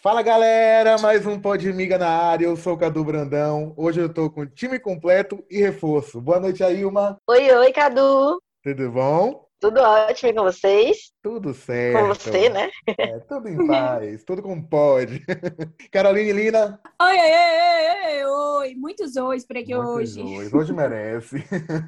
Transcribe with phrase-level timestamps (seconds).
[0.00, 2.46] Fala galera, mais um Pod Miga na área.
[2.46, 3.74] Eu sou o Cadu Brandão.
[3.76, 6.20] Hoje eu tô com time completo e reforço.
[6.20, 7.18] Boa noite, Ailma.
[7.28, 8.40] Oi, oi, Cadu.
[8.62, 9.46] Tudo bom?
[9.60, 11.12] Tudo ótimo com vocês?
[11.22, 11.98] Tudo certo.
[11.98, 12.70] Com você, né?
[12.96, 15.22] É, tudo em paz, tudo como pode.
[15.92, 16.80] Caroline Lina.
[17.02, 18.74] Oi, oi, oi, oi, oi.
[18.76, 20.22] Muitos ois por aqui Muitos hoje.
[20.22, 20.56] Hoje.
[20.56, 21.44] hoje merece.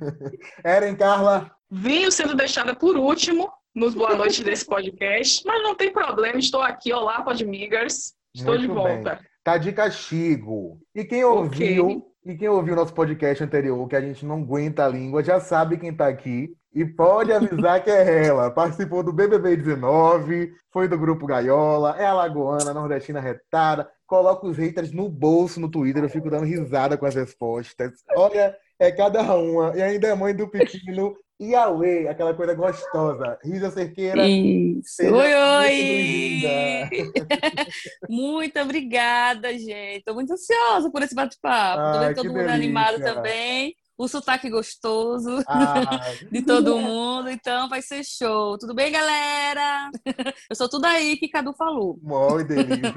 [0.65, 1.51] Eren Carla.
[1.73, 6.61] Vinho sendo deixada por último nos Boa Noite desse podcast, mas não tem problema, estou
[6.61, 6.93] aqui.
[6.93, 8.13] Olá, Podmigers.
[8.35, 9.15] Estou Muito de volta.
[9.15, 9.25] Bem.
[9.45, 10.81] Tá de castigo.
[10.93, 12.03] E quem ouviu, Ok.
[12.27, 15.79] e quem ouviu nosso podcast anterior, que a gente não aguenta a língua, já sabe
[15.79, 16.51] quem tá aqui.
[16.75, 18.51] E pode avisar que é ela.
[18.51, 23.89] Participou do BBB 19, foi do Grupo Gaiola, é alagoana, nordestina retada.
[24.09, 27.93] Coloca os haters no bolso no Twitter, eu fico dando risada com as respostas.
[28.17, 29.73] Olha, é cada uma.
[29.77, 33.39] E ainda é mãe do pequeno Yahweh, aquela coisa gostosa.
[33.43, 34.29] Risa Cerqueira.
[34.29, 35.03] Isso.
[35.03, 36.43] Oi, oi!
[38.09, 40.05] Muito obrigada, gente.
[40.05, 41.81] Tô muito ansiosa por esse bate-papo.
[41.81, 42.55] Ai, vendo todo mundo delícia.
[42.55, 43.75] animado também.
[44.01, 45.85] O sotaque gostoso Ai,
[46.33, 48.57] de todo mundo, então vai ser show.
[48.57, 49.91] Tudo bem, galera?
[50.49, 51.99] Eu sou tudo aí que Cadu falou.
[52.03, 52.95] Mó delícia.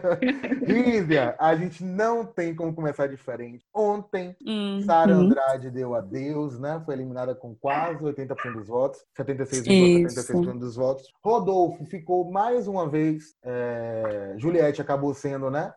[0.64, 3.66] Rízia, a gente não tem como começar diferente.
[3.74, 5.20] Ontem, Hum, Sara hum.
[5.26, 6.80] Andrade deu adeus, né?
[6.86, 10.58] Foi eliminada com quase 80% dos votos, 76,76% Isso.
[10.58, 11.06] dos votos.
[11.22, 13.34] Rodolfo ficou mais uma vez.
[13.44, 15.70] é, Juliette acabou sendo, né?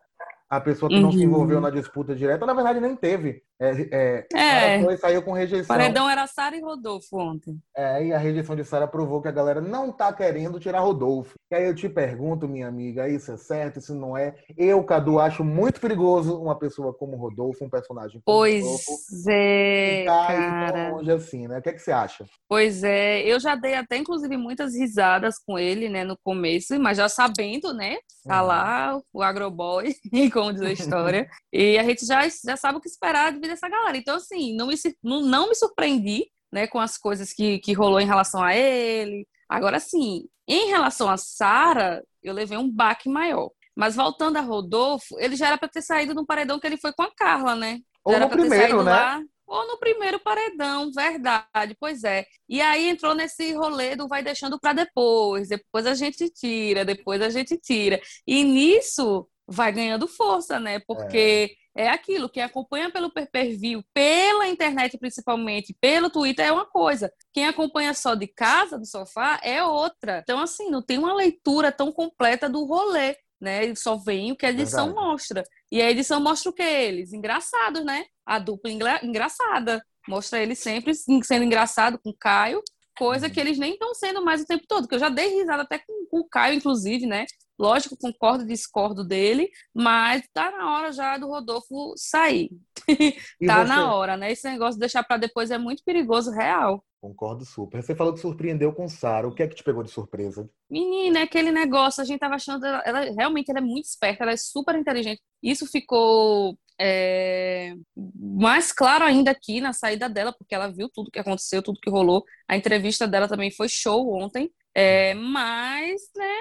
[0.48, 1.24] A pessoa que não se Uhum.
[1.24, 2.46] envolveu na disputa direta.
[2.46, 3.42] Na verdade, nem teve.
[3.60, 4.82] É, é, É.
[4.82, 5.66] Foi, saiu com rejeição.
[5.76, 7.58] Paredão era Sara e Rodolfo ontem.
[7.76, 11.34] É, e a rejeição de Sara provou que a galera não tá querendo tirar Rodolfo.
[11.50, 14.34] E aí eu te pergunto, minha amiga, isso é certo, isso não é?
[14.56, 18.92] Eu, Cadu, acho muito perigoso uma pessoa como Rodolfo, um personagem como Pois Rodolfo,
[19.28, 20.90] é, ficar aí cara.
[20.90, 21.58] longe assim, né?
[21.58, 22.24] O que, é que você acha?
[22.48, 26.96] Pois é, eu já dei até, inclusive, muitas risadas com ele, né, no começo, mas
[26.96, 28.48] já sabendo, né, tá Uhum.
[28.48, 29.94] lá o agroboy,
[30.32, 33.68] como diz a história, e a gente já, já sabe o que esperar de dessa
[33.68, 33.96] galera.
[33.96, 38.00] Então, assim, não me, não, não me surpreendi, né, com as coisas que, que rolou
[38.00, 39.26] em relação a ele.
[39.48, 43.50] Agora, sim, em relação a Sara, eu levei um baque maior.
[43.76, 46.92] Mas voltando a Rodolfo, ele já era para ter saído no paredão que ele foi
[46.92, 47.78] com a Carla, né?
[48.04, 48.92] Ou Já no primeiro, saído né?
[48.92, 52.24] lá, ou no primeiro paredão, verdade, pois é.
[52.48, 57.20] E aí entrou nesse rolê do vai deixando para depois, depois a gente tira, depois
[57.20, 58.00] a gente tira.
[58.26, 60.80] E nisso vai ganhando força, né?
[60.86, 67.12] Porque é, aquilo, quem acompanha pelo pay-per-view, pela internet principalmente, pelo Twitter é uma coisa.
[67.32, 70.20] Quem acompanha só de casa, do sofá, é outra.
[70.22, 73.74] Então, assim, não tem uma leitura tão completa do rolê, né?
[73.74, 75.06] Só vem o que a edição Verdade.
[75.06, 75.44] mostra.
[75.70, 77.12] E a edição mostra o que eles?
[77.12, 78.04] Engraçados, né?
[78.26, 79.82] A dupla engra- engraçada.
[80.08, 80.92] Mostra eles sempre
[81.22, 82.60] sendo engraçado com o Caio,
[82.98, 83.32] coisa Uhum.
[83.32, 84.88] que eles nem estão sendo mais o tempo todo.
[84.88, 87.24] Que eu já dei risada até com, com o Caio, inclusive, né?
[87.60, 92.50] Lógico, concordo e discordo dele, mas tá na hora já do Rodolfo sair.
[93.46, 94.32] Tá você- na hora, né?
[94.32, 96.82] Esse negócio de deixar pra depois é muito perigoso, real.
[97.00, 97.82] Concordo super.
[97.82, 99.26] Você falou que surpreendeu com Sara.
[99.28, 100.48] O que é que te pegou de surpresa?
[100.70, 104.22] Menina, é aquele negócio, a gente tava achando, ela, ela- realmente ela é muito esperta,
[104.24, 105.20] ela é super inteligente.
[105.42, 107.74] Isso ficou é,
[108.14, 111.90] mais claro ainda aqui na saída dela, porque ela viu tudo que aconteceu, tudo que
[111.90, 112.24] rolou.
[112.48, 114.50] A entrevista dela também foi show ontem.
[114.74, 116.36] É, mas, né,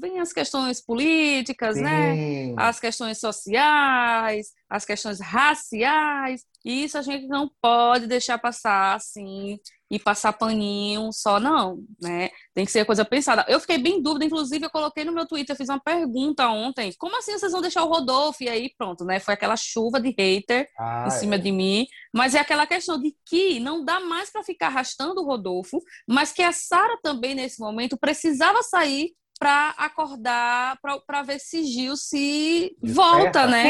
[0.00, 2.14] vem as questões políticas, né?
[2.14, 2.54] Sim.
[2.58, 9.58] as questões sociais, as questões raciais, e isso a gente não pode deixar passar assim
[9.94, 12.30] e passar paninho só, não, né?
[12.52, 13.44] Tem que ser coisa pensada.
[13.48, 16.48] Eu fiquei bem em dúvida, inclusive eu coloquei no meu Twitter, eu fiz uma pergunta
[16.48, 18.42] ontem, como assim vocês vão deixar o Rodolfo?
[18.42, 19.20] E aí pronto, né?
[19.20, 21.38] Foi aquela chuva de hater Ah, em cima é.
[21.38, 25.24] de mim, mas é aquela questão de que não dá mais para ficar arrastando o
[25.24, 29.12] Rodolfo, mas que a Sara também nesse momento precisava sair
[29.44, 32.94] para acordar, para ver se Gil se Desperta.
[32.94, 33.62] volta, né?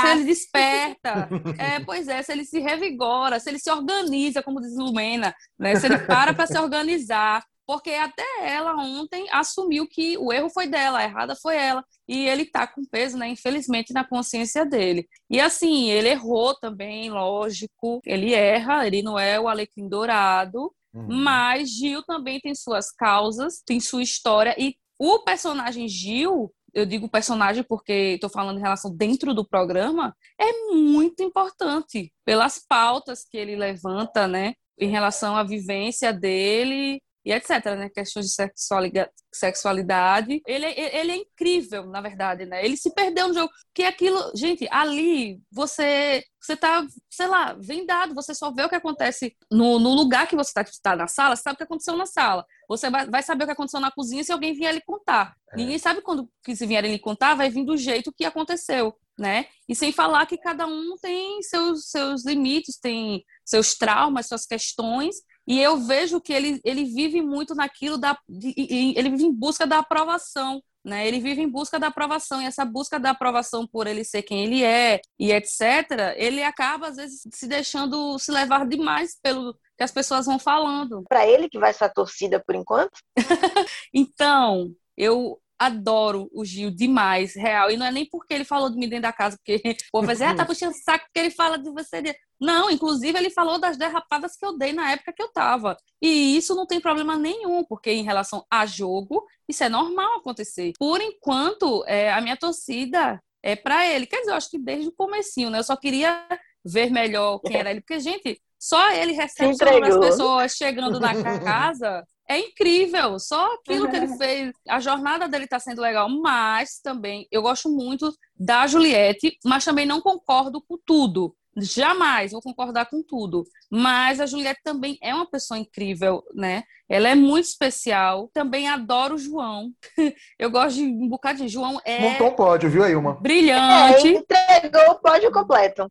[0.00, 1.28] Se ele desperta,
[1.58, 5.76] é, pois é, se ele se revigora, se ele se organiza, como diz Lumena, né?
[5.76, 10.66] Se ele para para se organizar, porque até ela ontem assumiu que o erro foi
[10.66, 15.06] dela, a errada foi ela, e ele tá com peso, né, infelizmente, na consciência dele.
[15.28, 21.06] E assim, ele errou também, lógico, ele erra, ele não é o alecrim dourado, Uhum.
[21.08, 27.08] mas Gil também tem suas causas, tem sua história, e o personagem Gil, eu digo
[27.08, 33.36] personagem porque estou falando em relação dentro do programa, é muito importante pelas pautas que
[33.36, 34.54] ele levanta, né?
[34.78, 37.88] Em relação à vivência dele e etc, né?
[37.88, 40.42] Questões de sexualidade.
[40.46, 42.64] Ele, ele é incrível, na verdade, né?
[42.64, 43.50] Ele se perdeu no jogo.
[43.74, 48.74] Que aquilo, gente, ali você você tá, sei lá, vendado, você só vê o que
[48.74, 52.04] acontece no, no lugar que você está tá na sala, sabe o que aconteceu na
[52.04, 52.44] sala.
[52.68, 55.36] Você vai, vai, saber o que aconteceu na cozinha se alguém vier lhe contar.
[55.52, 55.56] É.
[55.56, 59.46] Ninguém sabe quando que se vierem lhe contar, vai vir do jeito que aconteceu, né?
[59.68, 65.16] E sem falar que cada um tem seus, seus limites, tem seus traumas, suas questões,
[65.52, 68.18] e eu vejo que ele, ele vive muito naquilo da.
[68.26, 68.54] De,
[68.96, 70.62] ele vive em busca da aprovação.
[70.82, 71.06] Né?
[71.06, 74.44] Ele vive em busca da aprovação, e essa busca da aprovação por ele ser quem
[74.44, 79.84] ele é e etc., ele acaba, às vezes, se deixando se levar demais pelo que
[79.84, 81.04] as pessoas vão falando.
[81.06, 82.98] Para ele que vai ser a torcida por enquanto?
[83.92, 87.70] então, eu adoro o Gil demais, real.
[87.70, 90.06] E não é nem porque ele falou de mim dentro da casa, porque o povo
[90.06, 92.02] vai dizer, ah, tá puxando saco porque ele fala de você.
[92.40, 95.76] Não, inclusive ele falou das derrapadas que eu dei na época que eu tava.
[96.00, 100.72] E isso não tem problema nenhum, porque em relação a jogo, isso é normal acontecer.
[100.78, 104.06] Por enquanto, é, a minha torcida é para ele.
[104.06, 105.58] Quer dizer, eu acho que desde o comecinho, né?
[105.58, 106.26] Eu só queria
[106.64, 111.12] ver melhor quem era ele, porque, gente, só ele recebe as pessoas chegando na
[111.42, 114.52] casa é incrível, só aquilo que ele fez.
[114.68, 119.84] A jornada dele está sendo legal, mas também eu gosto muito da Juliette, mas também
[119.84, 121.34] não concordo com tudo.
[121.56, 123.44] Jamais vou concordar com tudo.
[123.68, 126.62] Mas a Juliette também é uma pessoa incrível, né?
[126.88, 128.30] Ela é muito especial.
[128.32, 129.70] Também adoro o João.
[130.38, 131.78] Eu gosto de um bocado de João.
[131.84, 133.20] É Montou um pódio, viu, Ilma?
[133.20, 134.06] Brilhante.
[134.06, 135.90] É, entregou o pódio completo.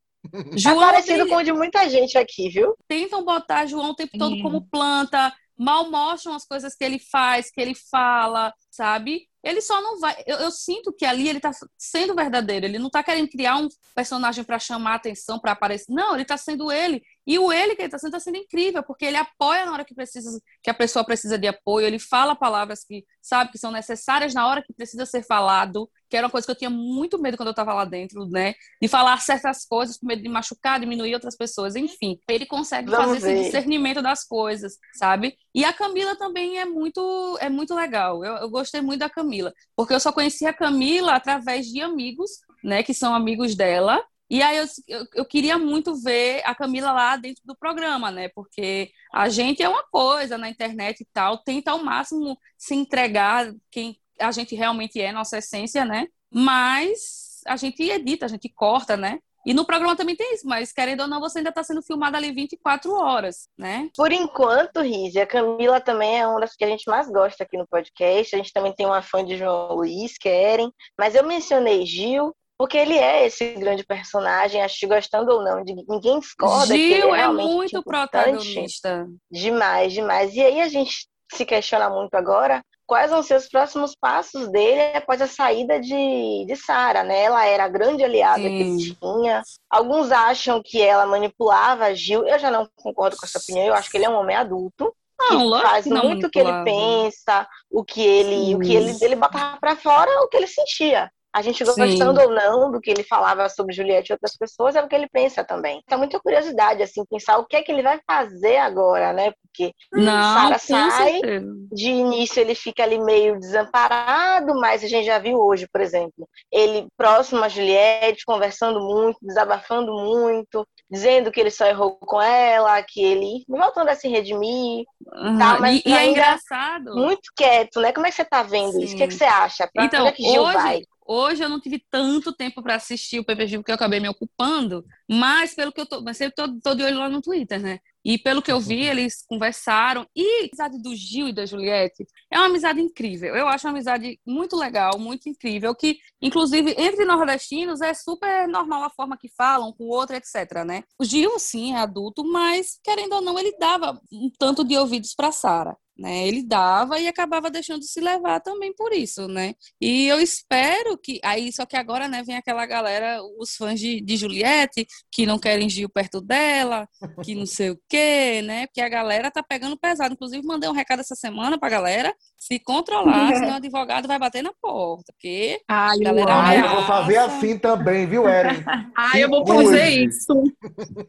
[0.55, 2.75] João é parecido com o de muita gente aqui, viu?
[2.87, 7.51] Tentam botar João o tempo todo como planta, mal mostram as coisas que ele faz,
[7.51, 9.27] que ele fala, sabe?
[9.43, 10.15] Ele só não vai.
[10.25, 12.65] Eu, eu sinto que ali ele tá sendo verdadeiro.
[12.65, 15.91] Ele não tá querendo criar um personagem para chamar atenção, para aparecer.
[15.91, 17.01] Não, ele tá sendo ele.
[17.25, 19.85] E o ele que ele tá sendo tá sendo incrível, porque ele apoia na hora
[19.85, 21.87] que precisa, que a pessoa precisa de apoio.
[21.87, 26.17] Ele fala palavras que sabe que são necessárias na hora que precisa ser falado que
[26.17, 28.53] era uma coisa que eu tinha muito medo quando eu estava lá dentro, né?
[28.81, 32.19] De falar certas coisas com medo de machucar, diminuir outras pessoas, enfim.
[32.27, 33.33] Ele consegue Vamos fazer ver.
[33.35, 35.37] esse discernimento das coisas, sabe?
[35.55, 38.25] E a Camila também é muito, é muito legal.
[38.25, 42.29] Eu, eu gostei muito da Camila, porque eu só conheci a Camila através de amigos,
[42.61, 42.83] né?
[42.83, 44.03] Que são amigos dela.
[44.31, 48.29] E aí eu, eu, eu, queria muito ver a Camila lá dentro do programa, né?
[48.29, 53.53] Porque a gente é uma coisa na internet e tal, tenta ao máximo se entregar
[53.69, 56.07] quem a gente realmente é, nossa essência, né?
[56.33, 59.19] Mas a gente edita, a gente corta, né?
[59.45, 62.15] E no programa também tem isso, mas querendo ou não, você ainda está sendo filmada
[62.17, 63.89] ali 24 horas, né?
[63.97, 67.57] Por enquanto, Riz, a Camila também é uma das que a gente mais gosta aqui
[67.57, 68.33] no podcast.
[68.33, 70.71] A gente também tem uma fã de João Luiz, Keren.
[70.97, 75.63] Mas eu mencionei Gil, porque ele é esse grande personagem, acho que gostando ou não,
[75.63, 79.07] de, ninguém discorda Gil que ele é, é muito protagonista.
[79.31, 80.35] Demais, demais.
[80.35, 84.95] E aí a gente se questiona muito agora quais vão ser os próximos passos dele
[84.95, 87.23] após a saída de, de Sara, né?
[87.23, 88.49] Ela era a grande aliada Sim.
[88.49, 89.41] que ele tinha.
[89.67, 92.27] Alguns acham que ela manipulava a Gil.
[92.27, 93.65] Eu já não concordo com essa opinião.
[93.65, 94.95] Eu acho que ele é um homem adulto.
[95.19, 98.95] Não, que faz que muito o que ele pensa, o que ele, o que ele,
[99.01, 101.11] ele botava para fora, o que ele sentia.
[101.33, 102.25] A gente gostando Sim.
[102.25, 105.07] ou não do que ele falava sobre Juliette e outras pessoas, é o que ele
[105.07, 105.81] pensa também.
[105.85, 109.31] Então, muita curiosidade, assim, pensar o que é que ele vai fazer agora, né?
[109.41, 111.45] Porque Sara sai, certeza.
[111.71, 116.27] de início ele fica ali meio desamparado, mas a gente já viu hoje, por exemplo,
[116.51, 122.81] ele próximo a Juliette, conversando muito, desabafando muito, dizendo que ele só errou com ela,
[122.83, 124.85] que ele voltando a se redimir.
[125.13, 125.37] Uhum.
[125.37, 126.93] Tá, mas e, e é engraçado.
[126.95, 127.91] Muito quieto, né?
[127.91, 128.83] Como é que você tá vendo Sim.
[128.83, 128.93] isso?
[128.93, 129.69] O que, é que você acha?
[129.73, 130.81] Pra então, é que Gil hoje, vai?
[131.13, 134.85] Hoje eu não tive tanto tempo para assistir o PPG porque eu acabei me ocupando,
[135.09, 137.79] mas pelo que eu tô, mas eu tô, tô de olho lá no Twitter, né?
[138.03, 140.07] E pelo que eu vi, eles conversaram.
[140.15, 143.35] E a amizade do Gil e da Juliette é uma amizade incrível.
[143.35, 148.83] Eu acho uma amizade muito legal, muito incrível, que, inclusive, entre nordestinos é super normal
[148.83, 150.81] a forma que falam com o outro, etc, né?
[150.97, 155.13] O Gil, sim, é adulto, mas, querendo ou não, ele dava um tanto de ouvidos
[155.13, 156.27] para Sara né?
[156.27, 159.53] Ele dava e acabava deixando se levar também por isso, né?
[159.79, 164.01] E eu espero que aí só que agora, né, vem aquela galera, os fãs de,
[164.01, 166.87] de Juliette que não querem Gil perto dela,
[167.23, 168.67] que não sei o quê, né?
[168.67, 170.13] Porque a galera tá pegando pesado.
[170.13, 174.41] Inclusive mandei um recado essa semana pra galera se controlar, senão o advogado vai bater
[174.41, 178.63] na porta, porque Ai, a galera Ai, eu vou fazer assim também, viu, Eren?
[178.97, 180.33] Ah, eu vou fazer isso.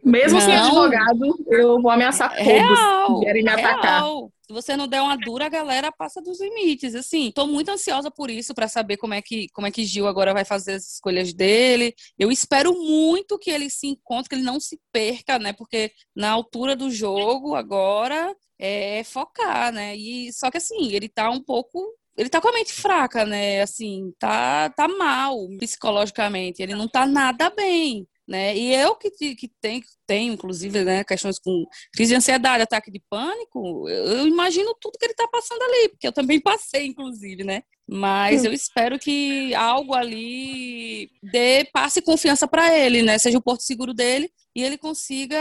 [0.04, 0.44] Mesmo não.
[0.44, 4.02] sem advogado, eu vou ameaçar todos real, que querem me atacar.
[4.02, 4.30] Real.
[4.46, 6.94] Se você não der uma dura, a galera passa dos limites.
[6.94, 10.06] Assim, tô muito ansiosa por isso, para saber como é que como é que Gil
[10.06, 11.94] agora vai fazer as escolhas dele.
[12.18, 15.54] Eu espero muito que ele se encontre, que ele não se perca, né?
[15.54, 19.96] Porque na altura do jogo agora é focar, né?
[19.96, 21.80] E só que assim, ele tá um pouco
[22.16, 23.62] ele tá com a mente fraca, né?
[23.62, 26.62] Assim, tá, tá mal psicologicamente.
[26.62, 28.56] Ele não tá nada bem né?
[28.56, 33.02] E eu que, que tenho, tenho, inclusive, né, questões com crise de ansiedade, ataque de
[33.10, 37.62] pânico, eu, imagino tudo que ele está passando ali, porque eu também passei, inclusive, né?
[37.86, 43.18] Mas eu espero que algo ali dê, passe confiança para ele, né?
[43.18, 45.38] Seja o porto seguro dele e ele consiga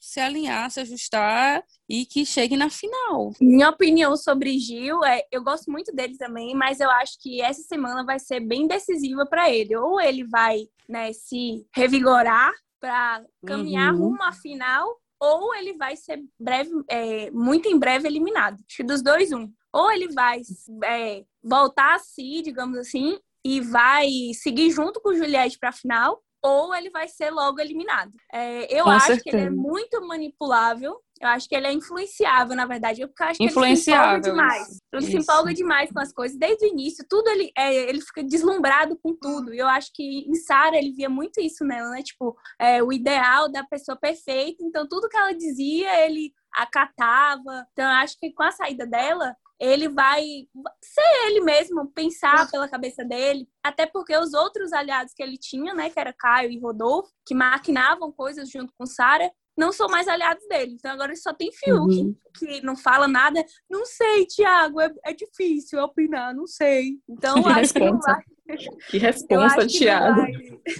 [0.00, 3.32] se alinhar, se ajustar e que chegue na final.
[3.40, 7.62] Minha opinião sobre Gil é, eu gosto muito dele também, mas eu acho que essa
[7.62, 9.76] semana vai ser bem decisiva para ele.
[9.76, 14.10] Ou ele vai, né, se revigorar para caminhar uhum.
[14.10, 14.88] rumo à final,
[15.20, 18.56] ou ele vai ser breve, é, muito em breve eliminado.
[18.66, 19.50] Acho que dos dois, um.
[19.72, 20.40] Ou ele vai
[20.84, 25.72] é, voltar a si, digamos assim, e vai seguir junto com o Juliette para a
[25.72, 28.12] final, ou ele vai ser logo eliminado.
[28.32, 29.24] É, eu com acho certeza.
[29.24, 30.96] que ele é muito manipulável.
[31.20, 33.00] Eu acho que ele é influenciável, na verdade.
[33.00, 34.68] Eu acho que ele se empolga demais.
[34.68, 34.80] Isso.
[34.92, 36.38] Ele se empolga demais com as coisas.
[36.38, 39.52] Desde o início, tudo ele, é, ele fica deslumbrado com tudo.
[39.52, 42.02] E eu acho que em Sara ele via muito isso nela, né?
[42.02, 44.62] Tipo, é, o ideal da pessoa perfeita.
[44.62, 47.66] Então, tudo que ela dizia, ele acatava.
[47.72, 50.22] Então, eu acho que com a saída dela, ele vai
[50.82, 55.72] ser ele mesmo, pensar pela cabeça dele, até porque os outros aliados que ele tinha,
[55.74, 60.06] né, que era Caio e Rodolfo, que maquinavam coisas junto com Sara, não são mais
[60.06, 60.74] aliados dele.
[60.74, 62.14] Então agora ele só tem Fiuk, uhum.
[62.38, 63.42] que não fala nada.
[63.70, 66.98] Não sei, Tiago, é, é, difícil opinar, não sei.
[67.08, 68.22] Então que acho responsa.
[68.90, 70.20] que responsa, Tiago.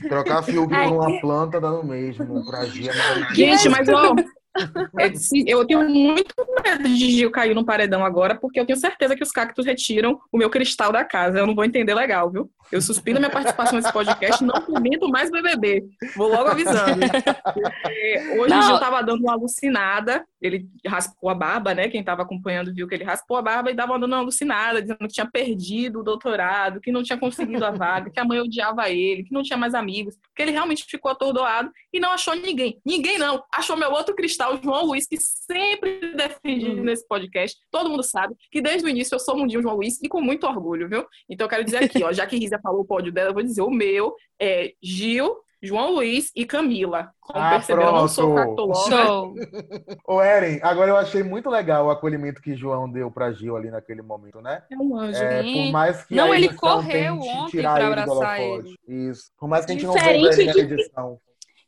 [0.09, 2.93] Trocar Fiuk por uma planta dá no mesmo, pra Gia.
[3.35, 4.15] Gente, mas ó,
[5.47, 6.35] eu tenho muito
[6.65, 10.21] medo de Gil cair no paredão agora, porque eu tenho certeza que os cactos retiram
[10.33, 11.39] o meu cristal da casa.
[11.39, 12.51] Eu não vou entender legal, viu?
[12.71, 15.85] Eu suspiro minha participação nesse podcast, não permito mais BBB.
[16.17, 17.01] Vou logo avisando.
[18.41, 18.63] hoje não.
[18.63, 21.89] Gil tava dando uma alucinada, ele raspou a barba, né?
[21.89, 25.09] Quem tava acompanhando viu que ele raspou a barba e dava uma alucinada, dizendo que
[25.09, 29.25] tinha perdido o doutorado, que não tinha conseguido a vaga, que a mãe odiava ele,
[29.25, 32.81] que não tinha mais amigos, que ele realmente ficou atordoado e não achou ninguém.
[32.85, 33.43] Ninguém não.
[33.53, 36.85] Achou meu outro cristal, João Luiz, que sempre defendi hum.
[36.85, 37.59] nesse podcast.
[37.71, 40.47] Todo mundo sabe que desde o início eu sou mundinho João Luiz e com muito
[40.47, 41.07] orgulho, viu?
[41.29, 43.43] Então eu quero dizer aqui, ó, já que Risa falou o pódio dela, eu vou
[43.43, 47.11] dizer o meu é Gil, João Luiz e Camila.
[47.21, 48.67] Como ah, perceberam, pronto.
[48.67, 49.35] não sou.
[50.07, 53.71] Ô, Eren, agora eu achei muito legal o acolhimento que João deu pra Gil ali
[53.71, 54.63] naquele momento, né?
[54.71, 55.23] É um anjo.
[55.23, 58.77] É, por mais que não, ele correu ontem pra abraçar ele.
[58.87, 59.31] Isso.
[59.39, 61.21] Por mais que a gente Diferente não veja ele na edição.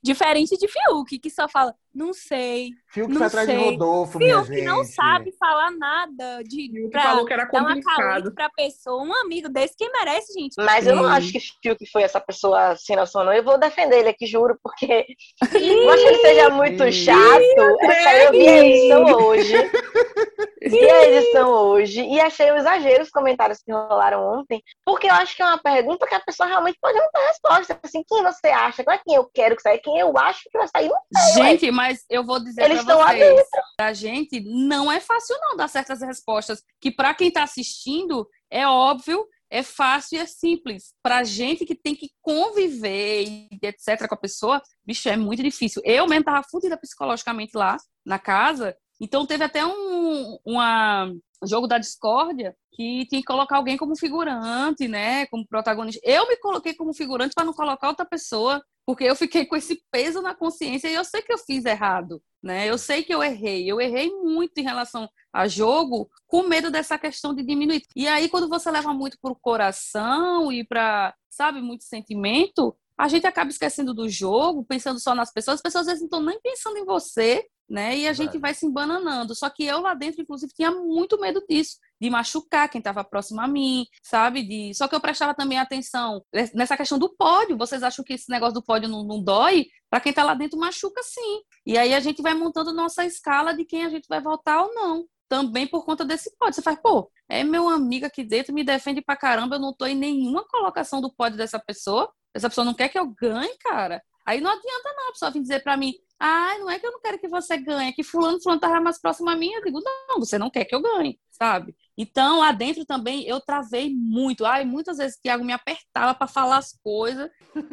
[0.02, 2.70] Diferente de Fiuk, que só fala, não sei.
[2.86, 3.58] Fiuk não foi atrás sei.
[3.58, 7.84] de Rodolfo, minha Fiuk não sabe falar nada de Fiuk pra falou que era complicado.
[7.84, 9.02] dar uma pra pessoa.
[9.02, 10.54] Um amigo desse, quem merece, gente?
[10.58, 13.32] Mas eu não acho que Fiuk foi essa pessoa sem noção, não.
[13.32, 15.06] Eu vou defender ele aqui, juro, porque
[15.54, 17.42] eu acho que ele seja muito chato.
[17.42, 19.54] eu vi a edição hoje.
[20.60, 25.14] Vi a edição hoje e achei um exagero os comentários que rolaram ontem, porque eu
[25.14, 27.80] acho que é uma pergunta que a pessoa realmente pode não ter resposta.
[27.82, 28.82] Assim, quem você acha?
[28.86, 31.42] Não é quem eu quero que saia, quem eu acho que vai sair, não sei.
[31.44, 35.68] Gente, mas eu vou dizer Eles pra vocês, pra gente não é fácil não dar
[35.68, 40.92] certas respostas, que para quem tá assistindo é óbvio, é fácil e é simples.
[41.02, 45.82] Pra gente que tem que conviver e etc com a pessoa, bicho, é muito difícil.
[45.84, 51.12] Eu mesmo tava fudida psicologicamente lá na casa, então teve até um uma
[51.46, 56.00] jogo da discórdia que tinha que colocar alguém como figurante, né, como protagonista.
[56.04, 59.82] Eu me coloquei como figurante para não colocar outra pessoa porque eu fiquei com esse
[59.90, 62.66] peso na consciência e eu sei que eu fiz errado, né?
[62.66, 66.98] Eu sei que eu errei, eu errei muito em relação a jogo, com medo dessa
[66.98, 67.82] questão de diminuir.
[67.94, 73.08] E aí quando você leva muito para o coração e para, sabe, muito sentimento, a
[73.08, 75.56] gente acaba esquecendo do jogo, pensando só nas pessoas.
[75.56, 77.96] As pessoas às vezes não estão nem pensando em você, né?
[77.96, 79.34] E a gente vai se embananando.
[79.34, 83.40] Só que eu lá dentro, inclusive, tinha muito medo disso, de machucar quem estava próximo
[83.40, 84.42] a mim, sabe?
[84.42, 84.72] De...
[84.74, 87.58] Só que eu prestava também atenção nessa questão do pódio.
[87.58, 89.66] Vocês acham que esse negócio do pódio não, não dói?
[89.90, 91.42] Para quem está lá dentro, machuca sim.
[91.66, 94.74] E aí a gente vai montando nossa escala de quem a gente vai votar ou
[94.74, 95.04] não.
[95.28, 96.54] Também por conta desse pódio.
[96.54, 99.84] Você faz, pô, é meu amigo aqui dentro, me defende pra caramba, eu não tô
[99.84, 102.10] em nenhuma colocação do pódio dessa pessoa.
[102.32, 104.02] Essa pessoa não quer que eu ganhe, cara.
[104.24, 106.92] Aí não adianta não a pessoa vir dizer para mim, ah, não é que eu
[106.92, 109.52] não quero que você ganhe, é que fulano, fulano tava mais próximo a mim.
[109.52, 111.18] Eu digo, não, você não quer que eu ganhe.
[111.30, 111.74] sabe?
[111.98, 114.46] Então, lá dentro também eu travei muito.
[114.46, 117.28] Ai, muitas vezes o Thiago me apertava para falar as coisas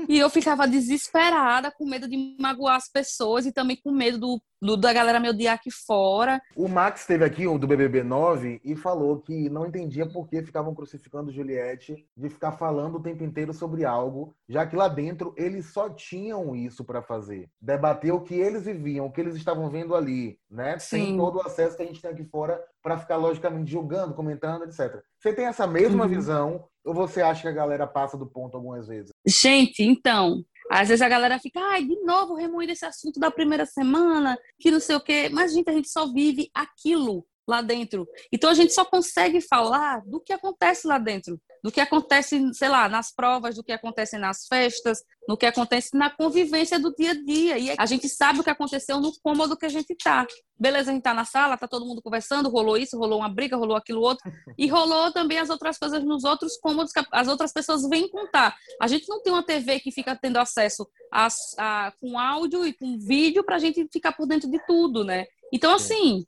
[0.10, 4.42] e eu ficava desesperada, com medo de magoar as pessoas e também com medo do,
[4.60, 6.42] do da galera me odiar aqui fora.
[6.56, 10.42] O Max esteve aqui, um do BBB 9, e falou que não entendia por que
[10.42, 15.36] ficavam crucificando Juliette de ficar falando o tempo inteiro sobre algo, já que lá dentro
[15.38, 17.48] eles só tinham isso para fazer.
[17.62, 20.80] Debater o que eles viviam, o que eles estavam vendo ali, né?
[20.80, 21.06] Sim.
[21.06, 24.64] Sem todo o acesso que a gente tem aqui fora para ficar logicamente julgando, comentando,
[24.64, 25.02] etc.
[25.20, 26.10] Você tem essa mesma Uhum.
[26.10, 29.12] visão ou você acha que a galera passa do ponto algumas vezes?
[29.28, 33.66] Gente, então, às vezes a galera fica, ai, de novo remoendo esse assunto da primeira
[33.66, 35.30] semana, que não sei o quê.
[35.32, 38.08] Mas, gente, a gente só vive aquilo lá dentro.
[38.32, 42.70] Então a gente só consegue falar do que acontece lá dentro, do que acontece, sei
[42.70, 47.12] lá, nas provas, do que acontece nas festas, no que acontece na convivência do dia
[47.12, 47.58] a dia.
[47.58, 50.26] E a gente sabe o que aconteceu no cômodo que a gente tá.
[50.58, 53.58] Beleza, a gente tá na sala, tá todo mundo conversando, rolou isso, rolou uma briga,
[53.58, 54.24] rolou aquilo outro,
[54.58, 58.56] e rolou também as outras coisas nos outros cômodos que as outras pessoas vêm contar.
[58.82, 62.74] A gente não tem uma TV que fica tendo acesso a, a, com áudio e
[62.74, 65.26] com vídeo pra gente ficar por dentro de tudo, né?
[65.54, 66.26] Então, assim,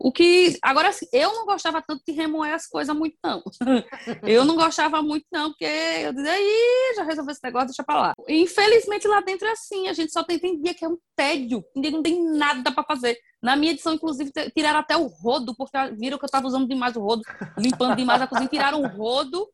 [0.00, 0.56] o que.
[0.62, 3.42] Agora, assim, eu não gostava tanto de remoer as coisas muito, não.
[4.22, 8.00] Eu não gostava muito, não, porque eu dizia, aí, já resolveu esse negócio, deixa pra
[8.00, 8.12] lá.
[8.28, 11.62] Infelizmente, lá dentro é assim, a gente só tem, tem dia que é um tédio,
[11.74, 13.16] tem dia que não tem nada pra fazer.
[13.42, 16.96] Na minha edição, inclusive, tiraram até o rodo, porque viram que eu tava usando demais
[16.96, 17.22] o rodo,
[17.58, 19.48] limpando demais a cozinha, tiraram o rodo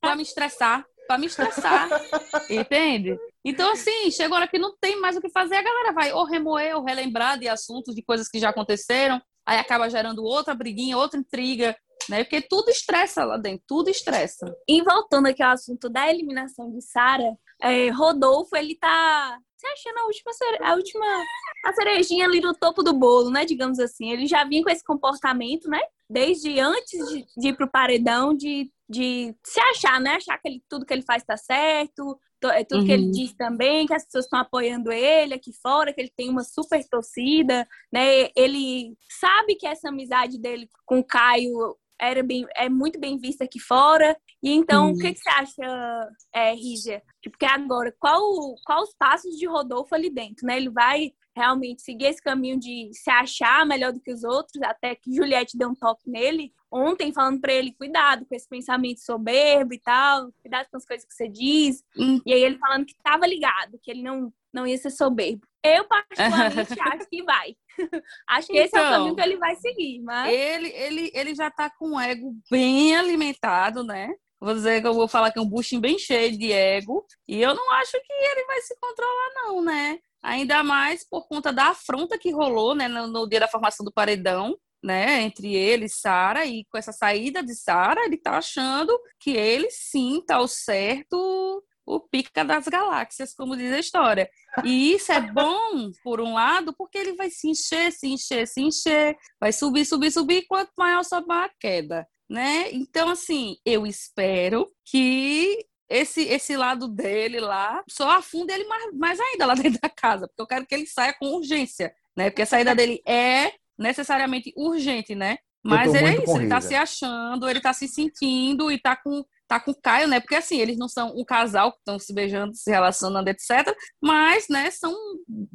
[0.00, 1.88] pra me estressar, pra me estressar,
[2.50, 3.18] entende?
[3.42, 6.12] Então, assim, chegou a hora que não tem mais o que fazer, a galera vai
[6.12, 10.54] ou remoer ou relembrar de assuntos, de coisas que já aconteceram, aí acaba gerando outra
[10.54, 11.74] briguinha, outra intriga,
[12.10, 12.24] né?
[12.24, 14.54] Porque tudo estressa lá dentro, tudo estressa.
[14.68, 19.98] E voltando aqui ao assunto da eliminação de Sara, é, Rodolfo, ele tá se achando
[19.98, 20.30] a última,
[20.62, 21.24] a última
[21.64, 23.46] a cerejinha ali no topo do bolo, né?
[23.46, 24.12] Digamos assim.
[24.12, 25.80] Ele já vinha com esse comportamento, né?
[26.08, 30.12] Desde antes de, de ir pro paredão, de, de se achar, né?
[30.16, 33.10] Achar que ele, tudo que ele faz tá certo, to- é tudo que ele Uhum.
[33.10, 36.82] diz também, que as pessoas estão apoiando ele aqui fora, que ele tem uma super
[36.88, 38.28] torcida, né?
[38.36, 43.42] Ele sabe que essa amizade dele com o Caio era bem, é muito bem vista
[43.44, 44.16] aqui fora.
[44.40, 44.92] E então, Uhum.
[44.92, 47.02] o que, que você acha, é, Rígia?
[47.20, 48.22] Tipo, que agora, qual,
[48.64, 50.56] qual os passos de Rodolfo ali dentro, né?
[50.56, 54.94] Ele vai realmente seguir esse caminho de se achar melhor do que os outros, até
[54.94, 59.72] que Juliette deu um toque nele ontem, falando pra ele, cuidado com esse pensamento soberbo
[59.72, 61.82] e tal, cuidado com as coisas que você diz.
[61.96, 62.20] Hum.
[62.26, 65.46] E aí ele falando que tava ligado, que ele não, não ia ser soberbo.
[65.64, 67.56] Eu, particularmente, acho que vai.
[68.28, 68.92] acho que esse é o Então.
[68.92, 70.32] caminho que ele vai seguir, mas...
[70.32, 74.12] Ele, ele, ele já tá com o ego bem alimentado, né?
[74.40, 77.04] Vou dizer que eu vou falar que é um buchinho bem cheio de ego.
[77.26, 79.98] E eu não acho que ele vai se controlar, não, né?
[80.22, 83.92] Ainda mais por conta da afronta que rolou, né, no, no dia da formação do
[83.92, 88.96] paredão, né, entre ele e Sara, e com essa saída de Sara, ele tá achando
[89.18, 94.28] que ele sim tá o certo, o pica das galáxias, como diz a história.
[94.64, 98.60] E isso é bom, por um lado, porque ele vai se encher, se encher, se
[98.60, 102.70] encher, vai subir, subir, subir, quanto maior sobe a queda, né?
[102.72, 109.20] Então, assim, eu espero que esse, esse lado dele lá só afunde ele mais, mais
[109.20, 112.30] ainda lá dentro da casa, porque eu quero que ele saia com urgência, né?
[112.30, 115.38] Porque a saída dele é necessariamente urgente, né?
[115.64, 118.94] Mas ele é isso, com ele tá se achando, ele tá se sentindo e tá
[118.96, 120.20] com, tá com o Caio, né?
[120.20, 123.74] Porque assim, eles não são um casal que estão se beijando, se relacionando, etc.
[124.00, 124.94] Mas, né, são,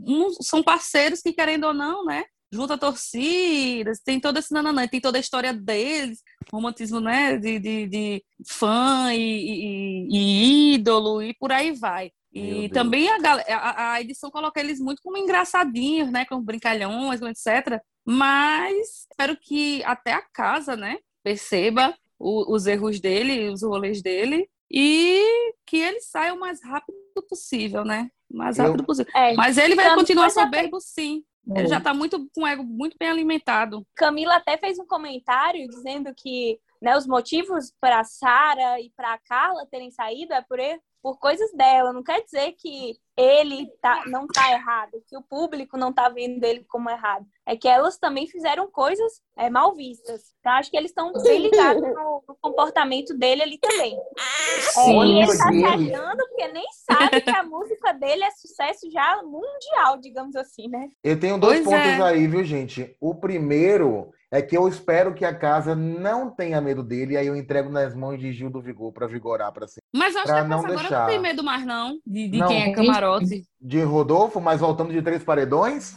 [0.05, 2.25] um- são parceiros que, querendo ou não, né?
[2.53, 7.35] Junta torcidas, tem todo esse nananã, tem toda a história deles, romantismo, né?
[7.37, 12.11] De, de, de fã e, e- e ídolo e por aí vai.
[12.31, 13.17] E também a,
[13.49, 16.25] a, a edição coloca eles muito como engraçadinhos, né?
[16.25, 17.79] Como brincalhões, etc.
[18.05, 20.97] Mas espero que até a casa, né?
[21.23, 24.47] Perceba o- os erros dele, os rolês dele.
[24.71, 26.97] E que ele saia o mais rápido
[27.29, 28.09] possível, né?
[28.29, 29.11] O mais Eu- rápido possível.
[29.15, 31.23] É, Mas ele vai continuar soberbo, sim.
[31.47, 33.85] Ele já tá muito com o ego muito bem alimentado.
[33.95, 39.65] Camila até fez um comentário dizendo que né, os motivos para Sara e para Carla
[39.65, 40.57] terem saído é por,
[41.01, 41.91] por coisas dela.
[41.91, 46.43] Não quer dizer que ele tá, não tá errado, que o público não tá vendo
[46.43, 47.25] ele como errado.
[47.45, 50.33] É que elas também fizeram coisas é, mal vistas.
[50.39, 53.95] Então, acho que eles estão bem ligados no, no comportamento dele ali também.
[53.95, 58.31] É, Sim, e ele tá se achando porque nem sabe que a música dele é
[58.31, 60.89] sucesso já mundial, digamos assim, né?
[61.03, 62.01] Eu tenho dois Pois pontos é.
[62.01, 62.95] aí, viu, gente?
[62.99, 67.27] O primeiro é que eu espero que a casa não tenha medo dele, e aí
[67.27, 69.83] eu entrego nas mãos de Gil do Vigor pra vigorar pra cima.
[69.93, 70.99] Mas eu acho que a não casa agora deixar.
[71.01, 72.47] não tem medo mais, não, de, de Não.
[72.47, 73.45] quem é camarote.
[73.59, 75.95] De Rodolfo, mas voltando de três paredões?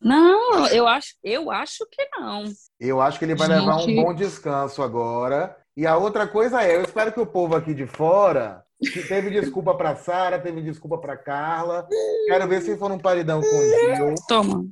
[0.00, 2.44] Não, eu acho, eu acho que não.
[2.80, 3.60] Eu acho que ele vai Gente.
[3.60, 5.56] levar um bom descanso agora.
[5.76, 9.30] E a outra coisa é, eu espero que o povo aqui de fora que teve
[9.30, 11.86] desculpa pra Sara, teve desculpa pra Carla.
[12.26, 14.14] Quero ver se for num paredão com o Gil.
[14.26, 14.66] Toma.